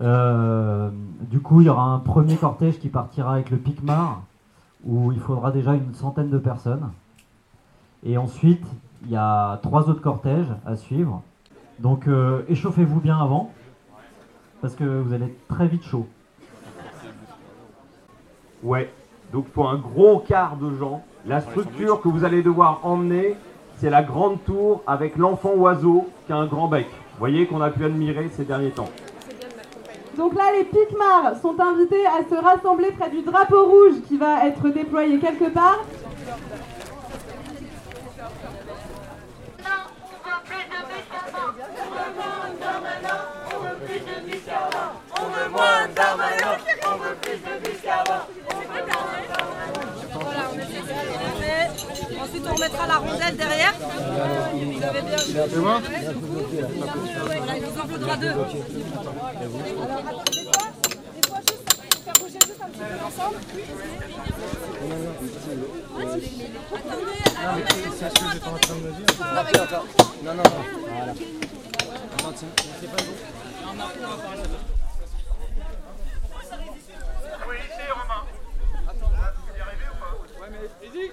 [0.00, 0.90] Euh,
[1.30, 4.22] du coup, il y aura un premier cortège qui partira avec le Picmar,
[4.84, 6.90] où il faudra déjà une centaine de personnes.
[8.04, 8.64] Et ensuite,
[9.04, 11.22] il y a trois autres cortèges à suivre.
[11.78, 13.50] Donc euh, échauffez-vous bien avant,
[14.60, 16.06] parce que vous allez être très vite chaud.
[18.62, 18.88] Ouais,
[19.32, 21.02] donc il faut un gros quart de gens.
[21.26, 23.36] La structure que vous allez devoir emmener,
[23.78, 26.86] c'est la grande tour avec l'enfant oiseau qui a un grand bec.
[26.86, 28.88] Vous voyez qu'on a pu admirer ces derniers temps.
[30.16, 34.46] Donc là, les Picmars sont invités à se rassembler près du drapeau rouge qui va
[34.46, 35.80] être déployé quelque part.
[45.18, 45.88] On veut moins
[46.84, 48.41] on veut plus de
[52.50, 53.74] on mettra la rondelle derrière.
[53.78, 55.32] Vous avez bien vu.
[55.52, 55.80] Tu vois
[57.56, 58.34] il nous en faudra deux.
[67.42, 67.54] Alors.
[67.54, 68.90] Attendez,
[70.24, 70.62] Non, non, non.
[77.52, 78.22] C'est Romain.
[78.88, 80.12] Attends, tu y arriver ou pas?
[80.40, 80.86] Ouais, mais.
[80.86, 81.12] Easy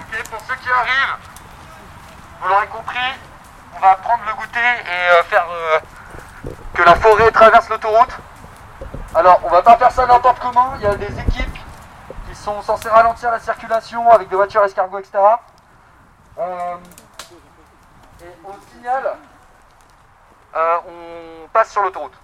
[0.00, 1.16] Ok, pour ceux qui arrivent,
[2.40, 2.98] vous l'aurez compris,
[3.74, 5.78] on va prendre le goûter et euh, faire euh,
[6.84, 8.18] la forêt traverse l'autoroute.
[9.14, 11.58] Alors, on va pas faire ça n'importe comment, il y a des équipes
[12.28, 15.18] qui sont censées ralentir la circulation avec des voitures escargots, etc.
[16.38, 16.76] Euh,
[18.22, 19.16] et au signal,
[20.54, 22.14] euh, on passe sur l'autoroute.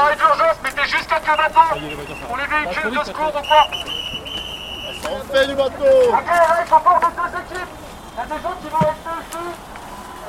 [0.00, 1.76] La bombe d'arrêt d'urgence, mettez juste quelques bâtons
[2.26, 3.66] pour les véhicules de secours ou quoi
[5.10, 5.84] On fait du bateau.
[6.08, 7.68] Ok, là il faut former deux équipes.
[8.12, 9.44] Il y a des gens qui vont rester ici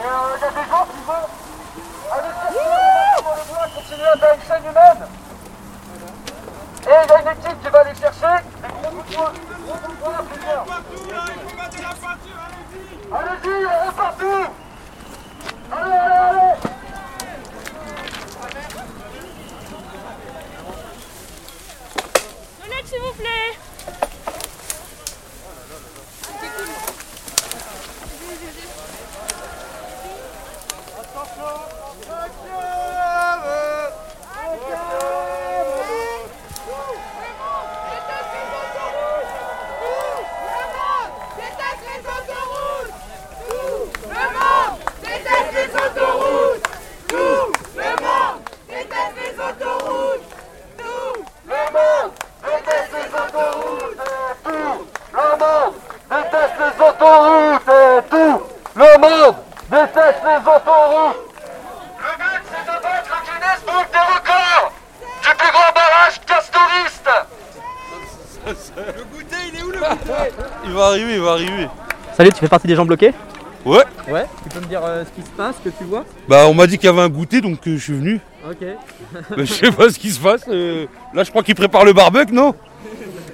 [0.01, 1.24] et euh, il y a des gens qui vont
[2.11, 5.07] aller chercher dans le bois, continuer à faire une chaîne humaine.
[6.84, 8.36] Et il y a une équipe qui va aller chercher.
[8.61, 9.32] Des gros bouts de bois,
[9.65, 10.65] gros bouts de bois à plusieurs.
[13.13, 14.47] Allez-y, on est partout
[15.72, 16.70] Allez, allez, allez
[22.92, 23.32] s'il vous plaît.
[51.52, 52.12] Le monde
[52.52, 55.74] déteste les autoroutes et tout Le monde
[56.10, 58.44] déteste les autoroutes et tout
[58.76, 59.36] Le monde
[59.70, 61.30] déteste les autoroutes
[62.00, 64.72] Le but c'est de battre le Guinness Book des records
[65.22, 67.10] Du plus grand barrage castoriste
[68.46, 70.32] Le goûter, il est où le goûter
[70.66, 71.68] Il va arriver, il va arriver.
[72.22, 73.13] Salut, tu fais partie des gens bloqués?
[73.65, 73.82] Ouais.
[74.07, 76.05] Ouais, tu peux me dire euh, ce qui se passe, ce que tu vois?
[76.30, 78.19] Bah on m'a dit qu'il y avait un goûter donc euh, je suis venu.
[78.47, 78.57] Ok.
[79.11, 80.43] Bah, je sais pas ce qui se passe.
[80.47, 82.53] euh, là je crois qu'ils préparent le barbecue, non?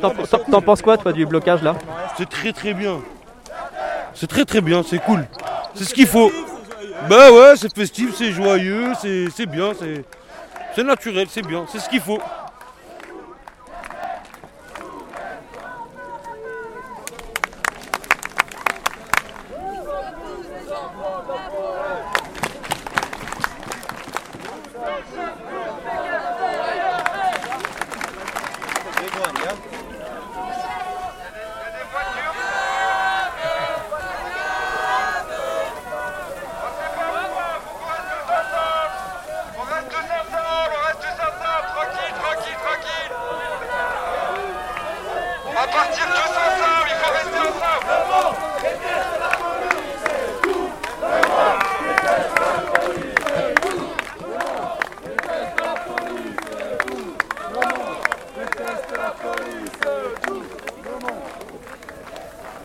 [0.00, 1.76] T'en- T'en t'en penses quoi, toi, du blocage là?
[2.18, 2.98] C'est très très bien.
[4.14, 5.28] C'est très très bien, c'est cool.
[5.76, 6.32] C'est ce qu'il faut.
[7.08, 10.04] Bah ouais, c'est festif, c'est joyeux, c'est c'est bien, c'est
[10.74, 12.18] c'est naturel, c'est bien, c'est ce qu'il faut.
[39.58, 43.12] On reste tous ensemble, on reste tous ensemble, tranquille, tranquille, tranquille
[45.46, 48.80] On va partir tous ensemble, il faut rester ensemble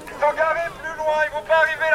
[0.08, 1.95] Ils sont garés plus loin, ils vont pas arriver là,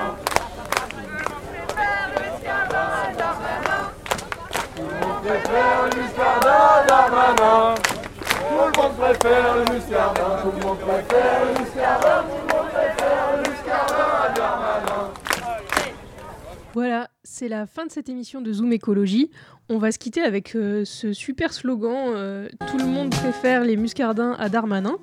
[16.73, 19.29] Voilà, c'est la fin de cette émission de Zoom Écologie.
[19.69, 23.77] On va se quitter avec euh, ce super slogan euh, Tout le monde préfère les
[23.77, 24.97] muscardins à Darmanin.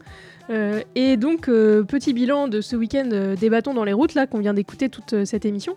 [0.50, 4.38] Euh, et donc, petit bilan de ce week-end des bâtons dans les routes, là, qu'on
[4.38, 5.76] vient d'écouter toute cette émission.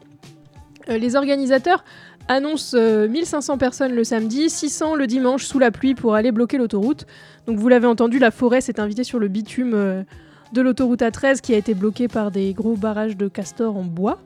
[0.87, 1.83] Les organisateurs
[2.27, 6.57] annoncent euh, 1500 personnes le samedi, 600 le dimanche sous la pluie pour aller bloquer
[6.57, 7.05] l'autoroute.
[7.47, 10.03] Donc vous l'avez entendu, la forêt s'est invitée sur le bitume euh,
[10.53, 14.19] de l'autoroute A13 qui a été bloqué par des gros barrages de castors en bois.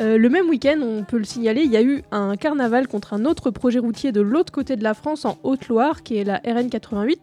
[0.00, 3.14] Euh, le même week-end, on peut le signaler, il y a eu un carnaval contre
[3.14, 6.38] un autre projet routier de l'autre côté de la France, en Haute-Loire, qui est la
[6.40, 7.16] RN88,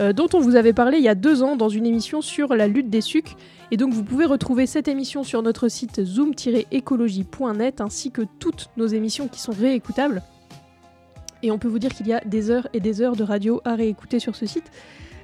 [0.00, 2.54] euh, dont on vous avait parlé il y a deux ans dans une émission sur
[2.54, 3.36] la lutte des sucs.
[3.72, 8.86] Et donc vous pouvez retrouver cette émission sur notre site zoom-écologie.net ainsi que toutes nos
[8.86, 10.22] émissions qui sont réécoutables.
[11.42, 13.62] Et on peut vous dire qu'il y a des heures et des heures de radio
[13.64, 14.70] à réécouter sur ce site.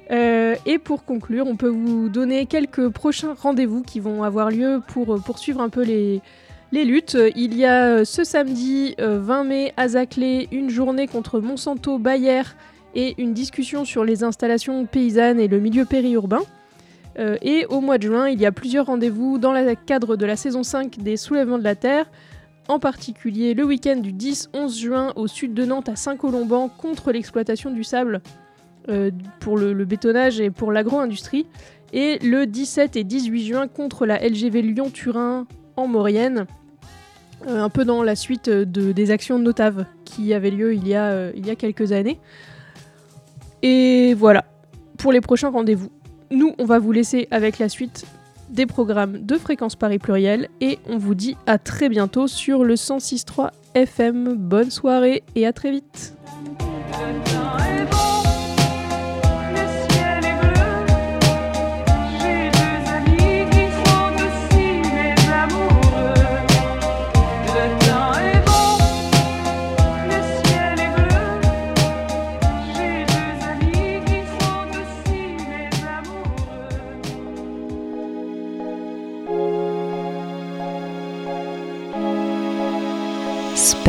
[0.09, 4.81] Euh, et pour conclure, on peut vous donner quelques prochains rendez-vous qui vont avoir lieu
[4.87, 6.19] pour euh, poursuivre un peu les,
[6.71, 7.17] luttes.
[7.35, 11.99] Il y a euh, ce samedi euh, 20 mai à Zaclé une journée contre Monsanto
[11.99, 12.41] Bayer
[12.95, 16.41] et une discussion sur les installations paysannes et le milieu périurbain.
[17.19, 20.25] Euh, et au mois de juin, il y a plusieurs rendez-vous dans le cadre de
[20.25, 22.09] la saison 5 des Soulèvements de la Terre,
[22.67, 27.71] en particulier le week-end du 10-11 juin au sud de Nantes à Saint-Colomban contre l'exploitation
[27.71, 28.21] du sable
[28.89, 31.45] euh, pour le, bétonnage et pour l'agro-industrie,
[31.91, 35.45] et le 17 et 18 juin contre la LGV Lyon-Turin
[35.75, 36.45] en Maurienne,
[37.47, 40.87] euh, un peu dans la suite de, des actions de Notave qui avaient lieu il
[40.87, 42.19] y a, il y a quelques années.
[43.61, 44.45] Et voilà,
[44.97, 45.89] pour les prochains rendez-vous.
[46.31, 48.05] Nous, on va vous laisser avec la suite
[48.49, 52.75] des programmes de Fréquence Paris Pluriel et on vous dit à très bientôt sur le
[52.75, 54.35] 106.3 FM.
[54.35, 56.13] Bonne soirée et à très vite.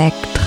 [0.01, 0.40] Spectrum.